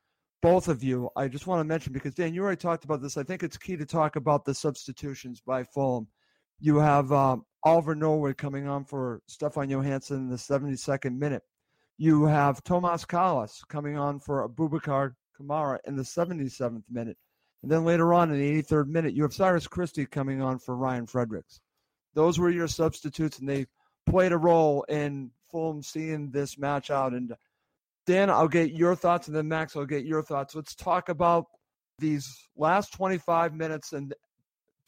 [0.42, 3.16] both of you, I just want to mention because Dan, you already talked about this.
[3.16, 6.06] I think it's key to talk about the substitutions by Fulham.
[6.60, 11.42] You have um, Oliver Norwood coming on for Stefan Johansen in the 72nd minute.
[11.96, 17.16] You have Tomas Kalas coming on for Abubakar Kamara in the 77th minute.
[17.62, 20.76] And then later on in the 83rd minute, you have Cyrus Christie coming on for
[20.76, 21.60] Ryan Fredericks.
[22.14, 23.66] Those were your substitutes, and they
[24.08, 27.14] played a role in Fulham seeing this match out.
[27.14, 27.34] And
[28.06, 30.54] Dan, I'll get your thoughts, and then Max, I'll get your thoughts.
[30.54, 31.46] Let's talk about
[31.98, 34.14] these last 25 minutes and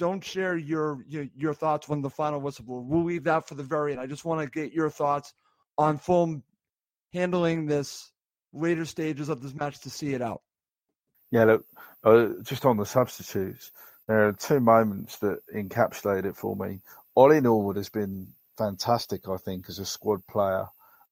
[0.01, 2.86] don't share your, your your, thoughts when the final whistle blows.
[2.86, 4.01] We'll leave that for the very end.
[4.01, 5.34] I just want to get your thoughts
[5.76, 6.42] on Fulham
[7.12, 8.11] handling this
[8.55, 10.40] later stages of this match to see it out.
[11.30, 11.64] Yeah, look,
[12.03, 13.72] uh, just on the substitutes,
[14.09, 16.80] there are two moments that encapsulate it for me.
[17.14, 20.64] Ollie Norwood has been fantastic, I think, as a squad player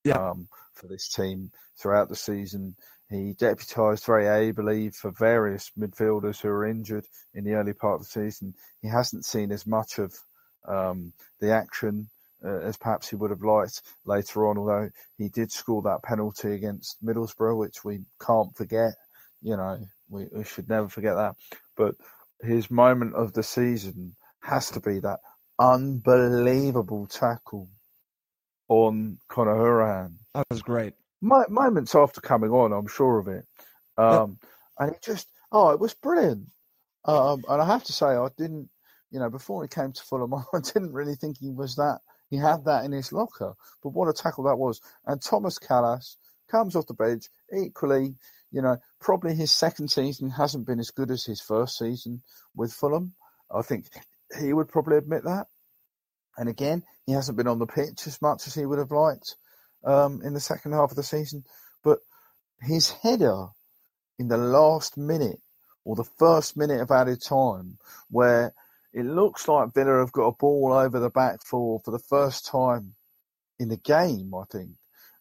[0.02, 0.30] yeah.
[0.30, 2.74] um, for this team throughout the season.
[3.10, 8.00] He deputised very ably for various midfielders who were injured in the early part of
[8.00, 8.54] the season.
[8.82, 10.14] He hasn't seen as much of
[10.66, 12.08] um, the action
[12.44, 16.52] uh, as perhaps he would have liked later on, although he did score that penalty
[16.52, 18.92] against Middlesbrough, which we can't forget.
[19.42, 19.78] You know,
[20.08, 21.34] we, we should never forget that.
[21.76, 21.94] But
[22.42, 25.20] his moment of the season has to be that
[25.58, 27.68] unbelievable tackle
[28.68, 30.14] on Conor Hourihane.
[30.34, 30.94] That was great.
[31.20, 33.44] My, moments after coming on, I'm sure of it.
[33.96, 34.38] Um.
[34.78, 36.48] And it just, oh, it was brilliant.
[37.04, 38.68] Um, and I have to say, I didn't,
[39.10, 42.00] you know, before he came to Fulham, I didn't really think he was that,
[42.30, 43.54] he had that in his locker.
[43.82, 44.80] But what a tackle that was.
[45.06, 46.16] And Tomas Kalas
[46.50, 48.14] comes off the bench, equally,
[48.50, 52.22] you know, probably his second season hasn't been as good as his first season
[52.54, 53.14] with Fulham.
[53.54, 53.86] I think
[54.38, 55.46] he would probably admit that.
[56.36, 59.36] And again, he hasn't been on the pitch as much as he would have liked
[59.84, 61.44] um, in the second half of the season.
[61.82, 61.98] But
[62.60, 63.46] his header
[64.18, 65.40] in the last minute
[65.84, 67.78] or the first minute of added time,
[68.10, 68.52] where
[68.92, 72.46] it looks like Villa have got a ball over the back four for the first
[72.46, 72.94] time
[73.58, 74.70] in the game, I think.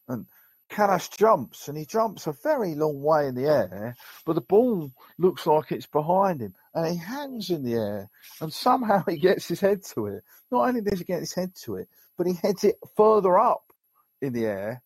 [0.08, 0.26] And
[0.70, 3.96] Kalas jumps and he jumps a very long way in the air,
[4.26, 8.10] but the ball looks like it's behind him and he hangs in the air
[8.42, 10.24] and somehow he gets his head to it.
[10.52, 11.88] Not only does he get his head to it,
[12.18, 13.64] but he heads it further up
[14.22, 14.82] in the air,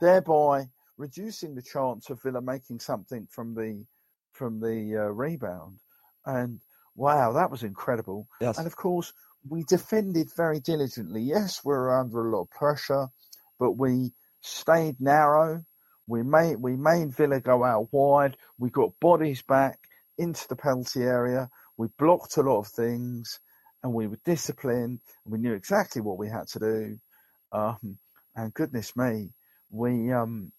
[0.00, 3.84] thereby reducing the chance of Villa making something from the
[4.32, 5.78] from the uh, rebound.
[6.24, 6.60] And
[6.94, 8.28] wow, that was incredible.
[8.40, 8.58] Yes.
[8.58, 9.12] And of course,
[9.48, 11.22] we defended very diligently.
[11.22, 13.08] Yes, we were under a lot of pressure,
[13.58, 14.12] but we
[14.42, 15.64] stayed narrow.
[16.06, 18.36] We made we made Villa go out wide.
[18.58, 19.78] We got bodies back
[20.18, 21.48] into the penalty area.
[21.76, 23.40] We blocked a lot of things,
[23.82, 25.00] and we were disciplined.
[25.24, 26.98] We knew exactly what we had to do.
[27.52, 27.98] Um,
[28.42, 29.30] and goodness me,
[29.70, 30.52] we um,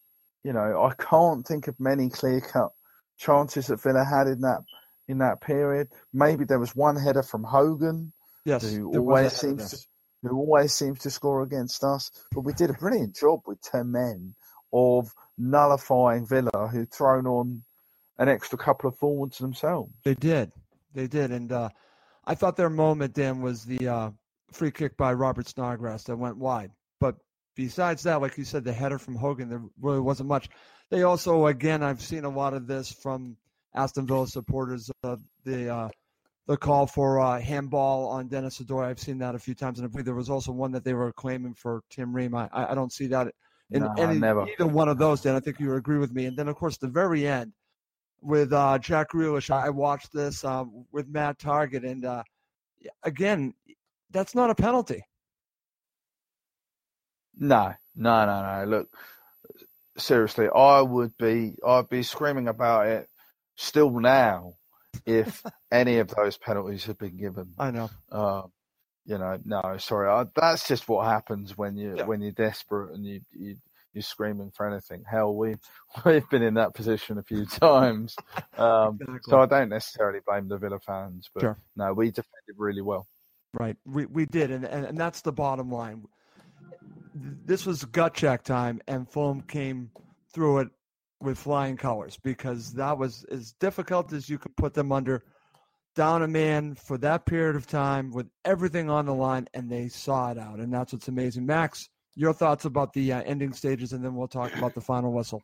[0.43, 2.71] you know I can't think of many clear cut
[3.17, 4.61] chances that Villa had in that
[5.07, 5.89] in that period.
[6.13, 8.13] Maybe there was one header from Hogan,
[8.45, 9.77] yes, who always seems to
[10.23, 12.11] who always seems to score against us.
[12.31, 14.35] But we did a brilliant job with 10 men
[14.71, 17.63] of nullifying Villa, who thrown on
[18.17, 19.91] an extra couple of forwards themselves.
[20.03, 20.51] They did.
[20.93, 21.31] They did.
[21.31, 21.69] And uh,
[22.25, 24.09] I thought their moment, then was the uh,
[24.51, 26.71] free kick by Robert Snodgrass that went wide.
[26.99, 27.15] But
[27.55, 30.49] besides that, like you said, the header from Hogan, there really wasn't much.
[30.89, 33.37] They also, again, I've seen a lot of this from
[33.75, 34.91] Aston Villa supporters.
[35.03, 35.89] Uh, the uh,
[36.47, 38.85] the call for uh, handball on Dennis Odoi.
[38.85, 40.93] I've seen that a few times, and I believe there was also one that they
[40.93, 42.35] were claiming for Tim Ream.
[42.35, 43.31] I, I don't see that
[43.69, 45.21] in no, any, either one of those.
[45.21, 46.25] Dan, I think you agree with me.
[46.25, 47.53] And then, of course, the very end
[48.21, 49.49] with uh, Jack Grealish.
[49.49, 52.23] I watched this uh, with Matt Targett, and uh,
[53.03, 53.53] again,
[54.09, 55.03] that's not a penalty.
[57.37, 58.69] No, no, no, no.
[58.69, 58.89] Look,
[59.97, 63.07] seriously, I would be, I'd be screaming about it
[63.55, 64.53] still now
[65.05, 67.53] if any of those penalties had been given.
[67.57, 67.89] I know.
[68.11, 68.43] Uh,
[69.05, 70.09] you know, no, sorry.
[70.09, 72.05] I, that's just what happens when you yeah.
[72.05, 73.55] when you're desperate and you you
[73.93, 75.03] you're screaming for anything.
[75.09, 75.55] Hell, we
[76.05, 78.15] we've been in that position a few times.
[78.57, 79.19] Um, exactly.
[79.23, 81.57] So I don't necessarily blame the Villa fans, but sure.
[81.75, 83.07] no, we defended really well.
[83.53, 86.05] Right, we we did, and, and and that's the bottom line.
[87.13, 89.91] This was gut check time, and Fulham came
[90.33, 90.69] through it
[91.19, 95.23] with flying colors because that was as difficult as you could put them under
[95.95, 99.87] down a man for that period of time with everything on the line, and they
[99.87, 100.59] saw it out.
[100.59, 101.45] And that's what's amazing.
[101.45, 105.11] Max, your thoughts about the uh, ending stages, and then we'll talk about the final
[105.11, 105.41] whistle.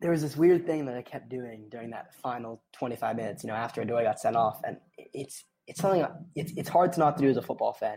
[0.00, 3.48] There was this weird thing that I kept doing during that final 25 minutes, you
[3.48, 4.60] know, after Odoi got sent off.
[4.64, 7.96] And it's it's something, it's, it's hard to not do as a football fan.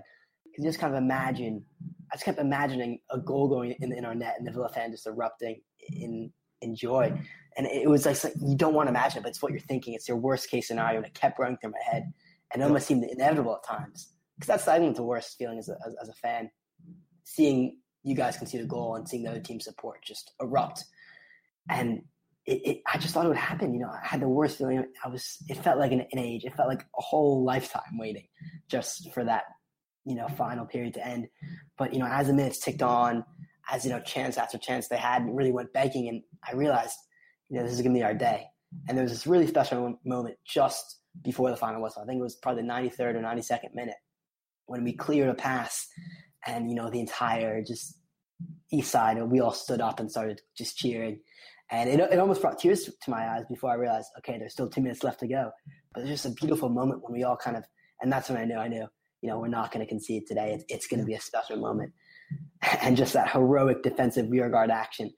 [0.57, 1.63] You just kind of imagine,
[2.11, 4.91] I just kept imagining a goal going in, in our net and the Villa fan
[4.91, 6.31] just erupting in
[6.61, 7.13] in joy,
[7.57, 9.95] And it was like, you don't want to imagine it, but it's what you're thinking.
[9.95, 10.97] It's your worst case scenario.
[10.97, 12.11] And it kept running through my head.
[12.53, 14.13] And it almost seemed inevitable at times.
[14.35, 16.51] Because that's, I think, the worst feeling as a, as, as a fan.
[17.23, 20.85] Seeing you guys concede a goal and seeing the other team support just erupt.
[21.69, 22.03] And
[22.45, 23.73] it, it, I just thought it would happen.
[23.73, 24.85] You know, I had the worst feeling.
[25.03, 25.37] I was.
[25.49, 26.45] It felt like an, an age.
[26.45, 28.27] It felt like a whole lifetime waiting
[28.69, 29.45] just for that,
[30.07, 31.27] you know, final period to end.
[31.77, 33.23] But you know, as the minutes ticked on,
[33.69, 36.95] as you know, chance after chance they had, really went begging, and I realized,
[37.49, 38.47] you know, this is gonna be our day.
[38.87, 42.01] And there was this really special moment just before the final whistle.
[42.01, 43.95] I think it was probably the 93rd or 92nd minute
[44.65, 45.87] when we cleared a pass,
[46.45, 47.97] and you know, the entire just
[48.71, 51.19] east side, we all stood up and started just cheering
[51.69, 54.69] and it, it almost brought tears to my eyes before I realized, okay, there's still
[54.69, 55.51] two minutes left to go.
[55.93, 57.65] But it's just a beautiful moment when we all kind of,
[58.01, 58.87] and that's when I knew, I knew,
[59.21, 60.53] you know, we're not going to concede today.
[60.53, 61.93] It's, it's going to be a special moment.
[62.81, 65.11] And just that heroic defensive rear guard action,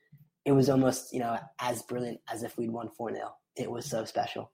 [0.46, 3.32] it was almost, you know, as brilliant as if we'd won 4 0.
[3.56, 4.52] It was so special.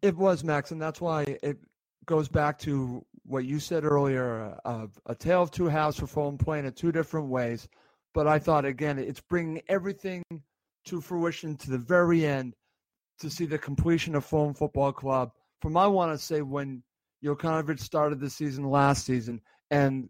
[0.00, 0.70] It was, Max.
[0.70, 1.58] And that's why it
[2.06, 6.38] goes back to what you said earlier uh, a tale of two halves for Fulham
[6.38, 7.68] playing in two different ways.
[8.14, 10.22] But I thought, again, it's bringing everything
[10.86, 12.54] to fruition to the very end
[13.20, 15.30] to see the completion of Fulham Football Club.
[15.60, 16.82] From I want to say when
[17.24, 19.40] Jokanovic started the season last season,
[19.70, 20.08] and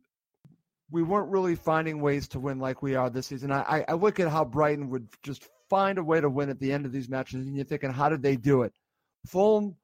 [0.91, 3.53] we weren't really finding ways to win like we are this season.
[3.53, 6.73] I, I look at how Brighton would just find a way to win at the
[6.73, 8.73] end of these matches, and you're thinking, how did they do it?
[9.27, 9.77] Fulham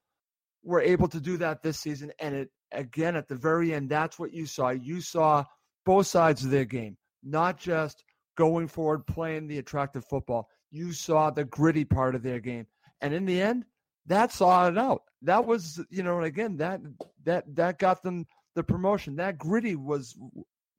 [0.65, 3.89] were able to do that this season, and it again at the very end.
[3.89, 4.71] That's what you saw.
[4.71, 5.45] You saw
[5.85, 8.03] both sides of their game, not just
[8.37, 12.67] going forward, playing the attractive football you saw the gritty part of their game.
[13.01, 13.65] And in the end,
[14.07, 15.03] that saw it out.
[15.23, 16.81] That was, you know, and again, that
[17.27, 19.17] that that got them the promotion.
[19.17, 20.17] That gritty was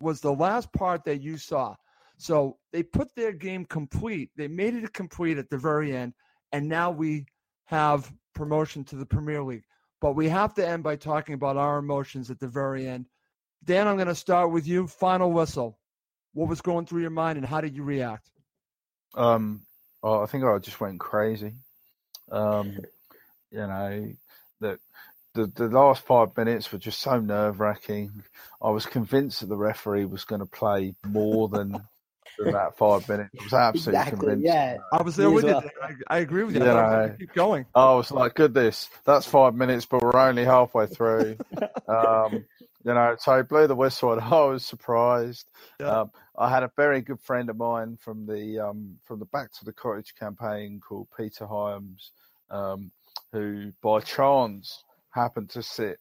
[0.02, 1.76] was the last part that you saw.
[2.18, 4.32] So they put their game complete.
[4.36, 6.14] They made it complete at the very end,
[6.52, 7.26] and now we
[7.66, 9.66] have promotion to the Premier League.
[10.02, 13.08] But we have to end by talking about our emotions at the very end.
[13.64, 14.88] Dan, I'm going to start with you.
[14.88, 15.80] Final whistle.
[16.34, 18.30] What was going through your mind, and how did you react?
[19.16, 19.62] Um,
[20.04, 21.54] Oh, I think I just went crazy.
[22.32, 22.78] Um,
[23.52, 24.14] you know,
[24.62, 24.80] that
[25.38, 28.24] the the last five minutes were just so nerve wracking.
[28.62, 31.72] I was convinced that the referee was going to play more than,
[32.40, 33.30] than that five minutes.
[33.40, 34.46] I was absolutely exactly, convinced.
[34.46, 35.64] Yeah, I was there with well.
[35.64, 35.70] you.
[36.10, 36.62] I, I, agree with you.
[36.62, 37.66] you know, keep going.
[37.76, 41.38] I was like, goodness, that's five minutes, but we're only halfway through.
[41.88, 42.46] um,
[42.84, 45.50] you know, so he blew the whistle, and I was surprised.
[45.80, 46.02] Yeah.
[46.02, 49.52] Um, I had a very good friend of mine from the um, from the Back
[49.54, 52.12] to the Cottage campaign called Peter Hyams,
[52.50, 52.92] um,
[53.32, 54.84] who by chance
[55.18, 56.00] happened to sit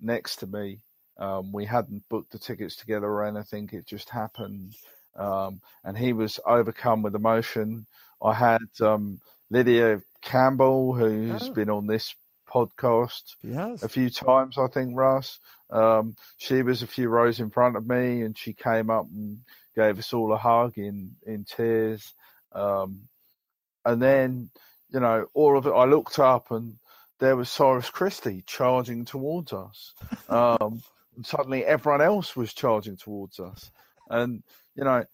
[0.00, 0.80] next to me.
[1.18, 4.74] Um, we hadn't booked the tickets together or anything; it just happened,
[5.16, 7.86] um, and he was overcome with emotion.
[8.22, 11.52] I had um, Lydia Campbell, who's oh.
[11.52, 12.14] been on this
[12.48, 13.82] podcast yes.
[13.82, 15.38] a few times, I think, Russ.
[15.70, 19.40] Um, she was a few rows in front of me and she came up and
[19.74, 22.12] gave us all a hug in, in tears.
[22.52, 23.08] Um,
[23.84, 24.50] and then,
[24.90, 26.76] you know, all of it, I looked up and
[27.20, 29.94] there was Cyrus Christie charging towards us.
[30.28, 30.82] Um,
[31.16, 33.70] and suddenly everyone else was charging towards us.
[34.10, 34.42] And,
[34.74, 35.04] you know,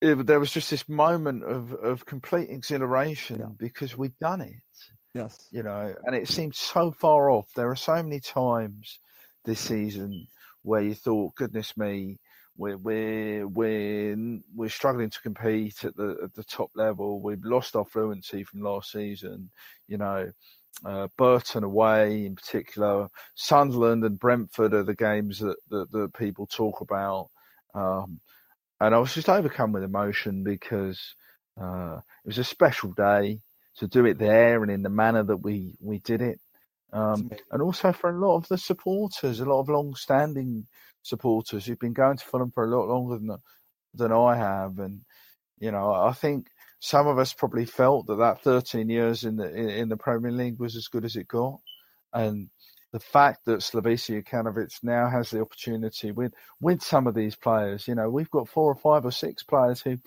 [0.00, 3.46] it, there was just this moment of, of complete exhilaration yeah.
[3.58, 4.54] because we'd done it.
[5.14, 5.48] Yes.
[5.50, 7.48] You know, and it seemed so far off.
[7.54, 8.98] There are so many times
[9.44, 10.28] this season
[10.62, 12.18] where you thought, goodness me,
[12.56, 17.22] we're we're we're we're struggling to compete at the at the top level.
[17.22, 19.50] We've lost our fluency from last season.
[19.86, 20.30] You know,
[20.84, 26.46] uh, Burton away in particular, Sunderland and Brentford are the games that that, that people
[26.46, 27.28] talk about.
[27.74, 28.20] Um,
[28.80, 31.14] and I was just overcome with emotion because
[31.60, 33.40] uh, it was a special day
[33.78, 36.38] to do it there and in the manner that we we did it.
[36.92, 40.66] Um, and also for a lot of the supporters, a lot of long-standing
[41.02, 43.36] supporters who've been going to Fulham for a lot longer than
[43.94, 45.00] than I have, and
[45.58, 46.48] you know, I think
[46.80, 50.58] some of us probably felt that that 13 years in the in the Premier League
[50.58, 51.60] was as good as it got,
[52.12, 52.48] and
[52.92, 57.86] the fact that Slavisa Jokanovic now has the opportunity with with some of these players,
[57.86, 59.98] you know, we've got four or five or six players who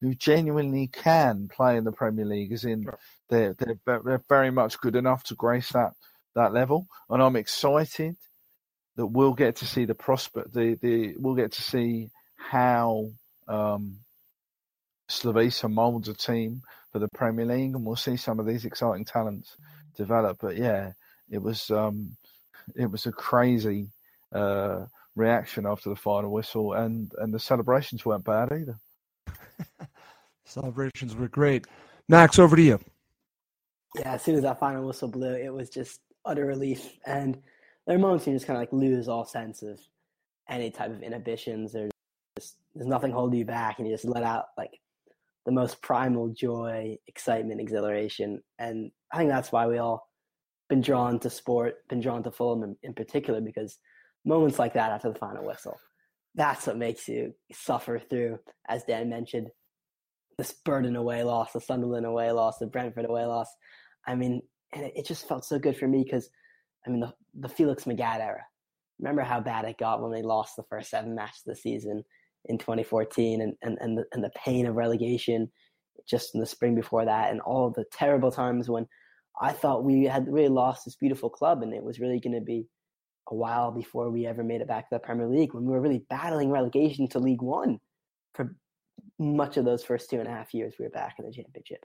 [0.00, 2.86] who genuinely can play in the Premier League, as in
[3.30, 5.92] they're, they're, they're very much good enough to grace that
[6.34, 8.16] that level, and I'm excited
[8.96, 10.52] that we'll get to see the prospect.
[10.52, 13.10] The the we'll get to see how
[13.48, 13.98] um,
[15.08, 19.04] Slavisa molds a team for the Premier League, and we'll see some of these exciting
[19.04, 19.56] talents
[19.96, 20.38] develop.
[20.40, 20.92] But yeah,
[21.30, 22.16] it was um,
[22.74, 23.88] it was a crazy
[24.32, 28.78] uh, reaction after the final whistle, and and the celebrations weren't bad either.
[30.44, 31.66] Celebrations were great.
[32.08, 32.80] Max, over to you.
[33.96, 36.98] Yeah, as soon as that final whistle blew, it was just utter relief.
[37.04, 37.38] And
[37.86, 39.80] there are moments you just kind of like lose all sense of
[40.48, 41.72] any type of inhibitions.
[41.72, 41.90] There's
[42.38, 44.78] just there's nothing holding you back, and you just let out like
[45.46, 50.06] the most primal joy, excitement, exhilaration, and I think that's why we all
[50.68, 53.78] been drawn to sport, been drawn to Fulham in, in particular because
[54.24, 55.78] moments like that after the final whistle,
[56.34, 58.38] that's what makes you suffer through,
[58.68, 59.48] as Dan mentioned,
[60.36, 63.48] this Burton away loss, the Sunderland away loss, the Brentford away loss.
[64.06, 64.42] I mean,
[64.74, 66.28] and it, it just felt so good for me because,
[66.86, 68.44] I mean, the, the Felix Magath era.
[68.98, 72.02] Remember how bad it got when they lost the first seven matches of the season
[72.46, 75.50] in 2014 and, and, and, the, and the pain of relegation
[76.08, 78.86] just in the spring before that and all the terrible times when
[79.40, 82.40] I thought we had really lost this beautiful club and it was really going to
[82.40, 82.66] be
[83.28, 85.80] a while before we ever made it back to the Premier League when we were
[85.80, 87.80] really battling relegation to League One
[88.34, 88.56] for
[89.18, 91.84] much of those first two and a half years we were back in the championship.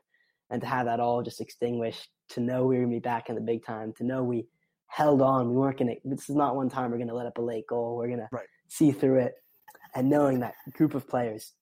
[0.50, 3.30] And to have that all just extinguished, to know we were going to be back
[3.30, 4.48] in the big time, to know we
[4.88, 7.26] held on, we weren't going to, this is not one time we're going to let
[7.26, 8.30] up a late goal, we're going to
[8.68, 9.34] see through it.
[9.96, 11.54] And knowing that group of players,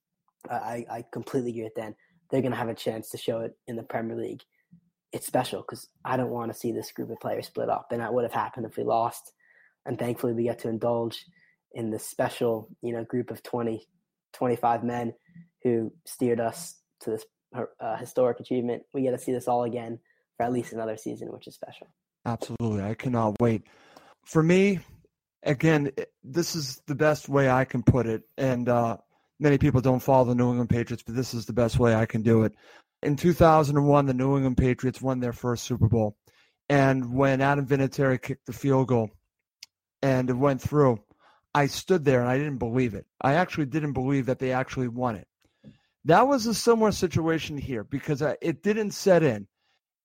[0.50, 1.96] I, I completely with Dan,
[2.30, 4.44] they're going to have a chance to show it in the Premier League
[5.12, 8.02] it's special because I don't want to see this group of players split up, and
[8.02, 9.32] that would have happened if we lost.
[9.86, 11.26] And thankfully, we get to indulge
[11.74, 13.88] in this special, you know, group of 20,
[14.34, 15.14] 25 men
[15.64, 17.26] who steered us to this
[17.56, 18.84] uh, historic achievement.
[18.94, 20.00] We get to see this all again
[20.38, 21.88] for at least another season, which is special.
[22.26, 23.64] Absolutely, I cannot wait.
[24.26, 24.80] For me,
[25.44, 25.92] again,
[26.24, 28.98] this is the best way I can put it, and uh,
[29.40, 32.06] many people don't follow the New England Patriots, but this is the best way I
[32.06, 32.54] can do it.
[33.02, 36.18] In 2001, the New England Patriots won their first Super Bowl.
[36.68, 39.10] And when Adam Vinatieri kicked the field goal
[40.02, 41.00] and it went through,
[41.54, 43.08] I stood there and I didn't believe it.
[43.22, 45.28] I actually didn't believe that they actually won it.
[46.06, 49.48] That was a similar situation here because it didn't set in.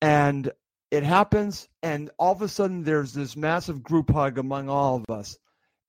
[0.00, 0.50] And
[0.94, 5.12] it happens, and all of a sudden there's this massive group hug among all of
[5.12, 5.36] us.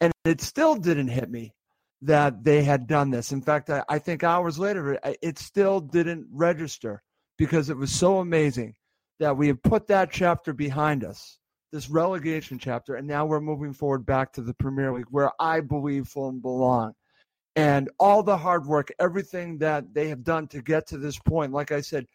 [0.02, 1.54] And it still didn't hit me
[2.02, 3.32] that they had done this.
[3.32, 7.04] In fact, I, I think hours later, it, still didn't register
[7.38, 8.74] because it was so amazing
[9.20, 11.38] that we have put that chapter behind us,
[11.72, 15.60] this relegation chapter, and now we're moving forward back to the Premier League, where I
[15.60, 16.94] believe Fulham belong.
[17.56, 21.54] And all the hard work, everything that they have done to get to this point,
[21.54, 22.08] like I said,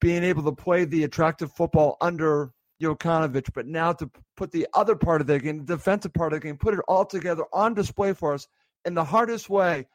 [0.00, 4.94] being able to play the attractive football under Jokanovic, but now to put the other
[4.94, 7.74] part of the game, the defensive part of the game, put it all together on
[7.74, 8.46] display for us
[8.84, 9.86] in the hardest way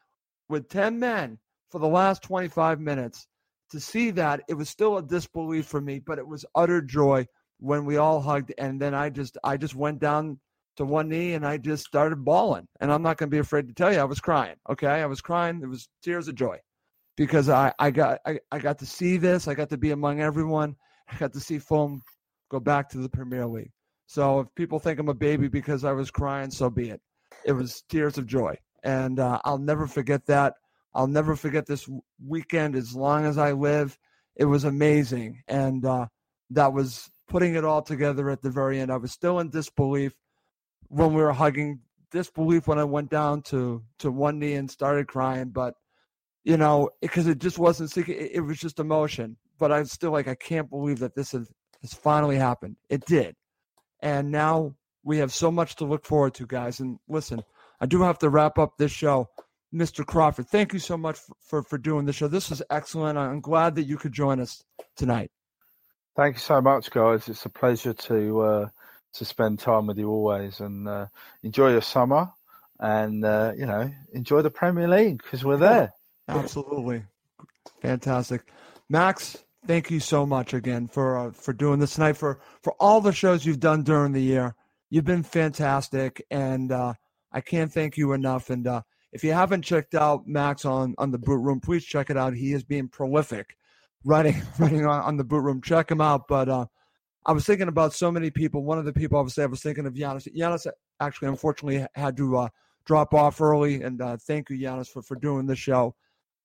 [0.50, 1.38] with 10 men
[1.72, 3.28] for the last 25 minutes.
[3.72, 7.26] To see that, it was still a disbelief for me, but it was utter joy
[7.60, 8.54] when we all hugged.
[8.58, 10.40] And then I just, I just went down
[10.76, 12.68] to one knee and I just started bawling.
[12.82, 14.56] And I'm not going to be afraid to tell you, I was crying.
[14.70, 15.62] Okay, I was crying.
[15.64, 16.60] It was tears of joy
[17.16, 19.48] because I, I got, I, I got to see this.
[19.48, 20.76] I got to be among everyone.
[21.12, 22.02] I got to see Fulham
[22.50, 23.72] go back to the Premier League.
[24.08, 27.02] So if people think I'm a baby because I was crying, so be it.
[27.46, 30.56] It was tears of joy and uh, I'll never forget that.
[30.94, 31.90] I'll never forget this
[32.24, 33.98] weekend as long as I live.
[34.36, 36.08] It was amazing, and uh,
[36.52, 38.92] that was putting it all together at the very end.
[38.92, 40.14] I was still in disbelief
[40.90, 41.80] when we were hugging,
[42.12, 45.76] disbelief when I went down to to one knee and started crying, but
[46.44, 49.38] you know, because it just wasn't it, it was just emotion.
[49.60, 51.50] But I'm still like, I can't believe that this has,
[51.82, 52.76] has finally happened.
[52.90, 53.36] It did,
[54.02, 56.80] and now we have so much to look forward to, guys.
[56.80, 57.44] And listen,
[57.80, 59.30] I do have to wrap up this show.
[59.74, 60.06] Mr.
[60.06, 62.28] Crawford, thank you so much for, for, for doing the show.
[62.28, 63.18] This was excellent.
[63.18, 64.64] I'm glad that you could join us
[64.96, 65.32] tonight.
[66.16, 67.28] Thank you so much, guys.
[67.28, 68.68] It's a pleasure to uh,
[69.14, 71.08] to spend time with you always, and uh,
[71.42, 72.30] enjoy your summer,
[72.80, 75.92] and uh, you know enjoy the Premier League because we're there.
[76.28, 77.04] Absolutely,
[77.82, 78.52] fantastic,
[78.90, 79.44] Max.
[79.66, 83.14] Thank you so much again for uh, for doing this tonight for for all the
[83.14, 84.56] shows you've done during the year.
[84.90, 86.94] You've been fantastic, and uh,
[87.32, 88.50] I can't thank you enough.
[88.50, 92.10] And uh, if you haven't checked out Max on on the boot room, please check
[92.10, 92.36] it out.
[92.36, 93.56] He is being prolific,
[94.04, 95.62] writing writing on, on the boot room.
[95.62, 96.28] Check him out.
[96.28, 96.66] But uh,
[97.26, 98.64] I was thinking about so many people.
[98.64, 100.28] One of the people obviously I was thinking of Giannis.
[100.36, 100.68] Giannis
[101.00, 102.50] actually unfortunately had to uh,
[102.86, 105.96] drop off early, and uh, thank you Giannis for for doing the show.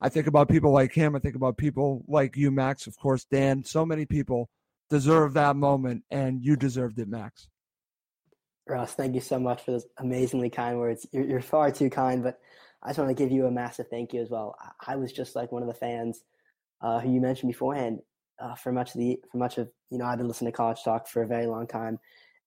[0.01, 1.17] I think about people like him.
[1.17, 2.87] I think about people like you, Max.
[2.87, 3.65] Of course, Dan.
[3.65, 4.49] So many people
[4.91, 7.49] deserve that moment, and you deserved it, Max.
[8.67, 11.07] Russ, thank you so much for those amazingly kind words.
[11.13, 12.39] You're, you're far too kind, but
[12.83, 14.55] I just want to give you a massive thank you as well.
[14.61, 16.23] I, I was just like one of the fans
[16.83, 18.01] uh, who you mentioned beforehand
[18.41, 20.85] uh, for much of the for much of you know I've been listening to Cottage
[20.85, 21.99] Talk for a very long time,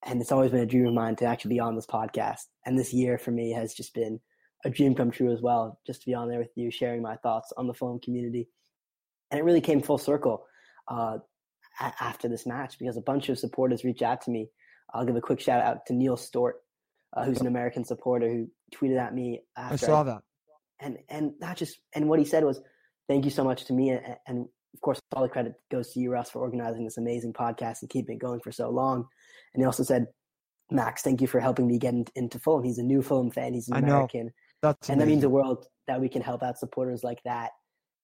[0.05, 2.45] and it's always been a dream of mine to actually be on this podcast.
[2.65, 4.19] And this year for me has just been
[4.65, 7.15] a dream come true as well, just to be on there with you, sharing my
[7.17, 8.47] thoughts on the Fulham community.
[9.29, 10.45] And it really came full circle
[10.87, 11.17] uh,
[11.79, 14.49] after this match because a bunch of supporters reached out to me
[14.93, 16.53] I'll give a quick shout out to Neil Stort,
[17.15, 19.41] uh, who's an American supporter who tweeted at me.
[19.57, 20.21] After I saw that.
[20.79, 22.61] And and not just and what he said was,
[23.07, 23.89] thank you so much to me.
[23.89, 27.33] And, and of course, all the credit goes to you, Russ, for organizing this amazing
[27.33, 29.05] podcast and keeping it going for so long.
[29.53, 30.07] And he also said,
[30.71, 32.63] Max, thank you for helping me get in, into Fulham.
[32.63, 33.53] He's a new Fulham fan.
[33.53, 34.31] He's an American.
[34.61, 37.51] That's and that means the world that we can help out supporters like that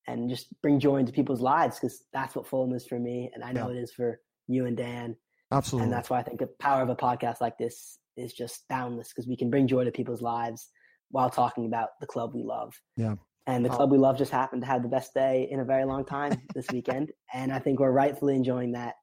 [0.07, 3.29] and just bring joy into people's lives because that's what Fulham is for me.
[3.33, 3.77] And I know yeah.
[3.77, 5.15] it is for you and Dan.
[5.51, 5.85] Absolutely.
[5.85, 9.09] And that's why I think the power of a podcast like this is just boundless
[9.09, 10.69] because we can bring joy to people's lives
[11.11, 12.73] while talking about the club we love.
[12.95, 13.15] Yeah.
[13.45, 15.85] And the club we love just happened to have the best day in a very
[15.85, 17.11] long time this weekend.
[17.33, 18.95] and I think we're rightfully enjoying that.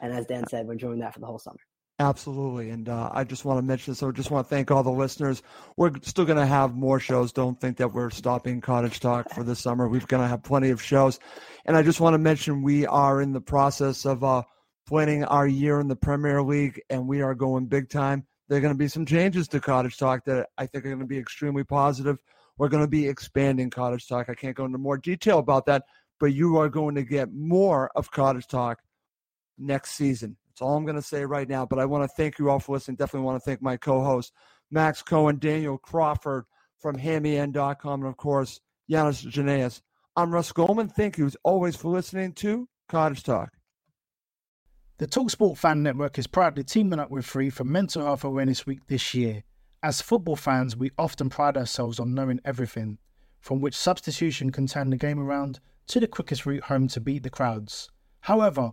[0.00, 1.60] And as Dan said, we're enjoying that for the whole summer.
[2.02, 2.70] Absolutely.
[2.70, 4.90] And uh, I just want to mention so I just want to thank all the
[4.90, 5.40] listeners.
[5.76, 7.32] We're still going to have more shows.
[7.32, 9.86] Don't think that we're stopping Cottage Talk for the summer.
[9.86, 11.20] We're going to have plenty of shows.
[11.64, 14.42] And I just want to mention we are in the process of uh,
[14.84, 18.26] planning our year in the Premier League, and we are going big time.
[18.48, 20.98] There are going to be some changes to Cottage Talk that I think are going
[20.98, 22.18] to be extremely positive.
[22.58, 24.28] We're going to be expanding Cottage Talk.
[24.28, 25.84] I can't go into more detail about that,
[26.18, 28.80] but you are going to get more of Cottage Talk
[29.56, 30.36] next season.
[30.52, 31.64] That's all I'm going to say right now.
[31.64, 32.96] But I want to thank you all for listening.
[32.96, 34.32] Definitely want to thank my co hosts,
[34.70, 36.44] Max Cohen, Daniel Crawford
[36.78, 39.80] from HammyEnd.com, and of course, Giannis Janaeus.
[40.14, 40.90] I'm Russ Goldman.
[40.90, 43.48] Thank you as always for listening to Cottage Talk.
[44.98, 48.86] The Talksport Fan Network is proudly teaming up with Free for Mental Health Awareness Week
[48.88, 49.44] this year.
[49.82, 52.98] As football fans, we often pride ourselves on knowing everything,
[53.40, 57.22] from which substitution can turn the game around to the quickest route home to beat
[57.22, 57.88] the crowds.
[58.20, 58.72] However,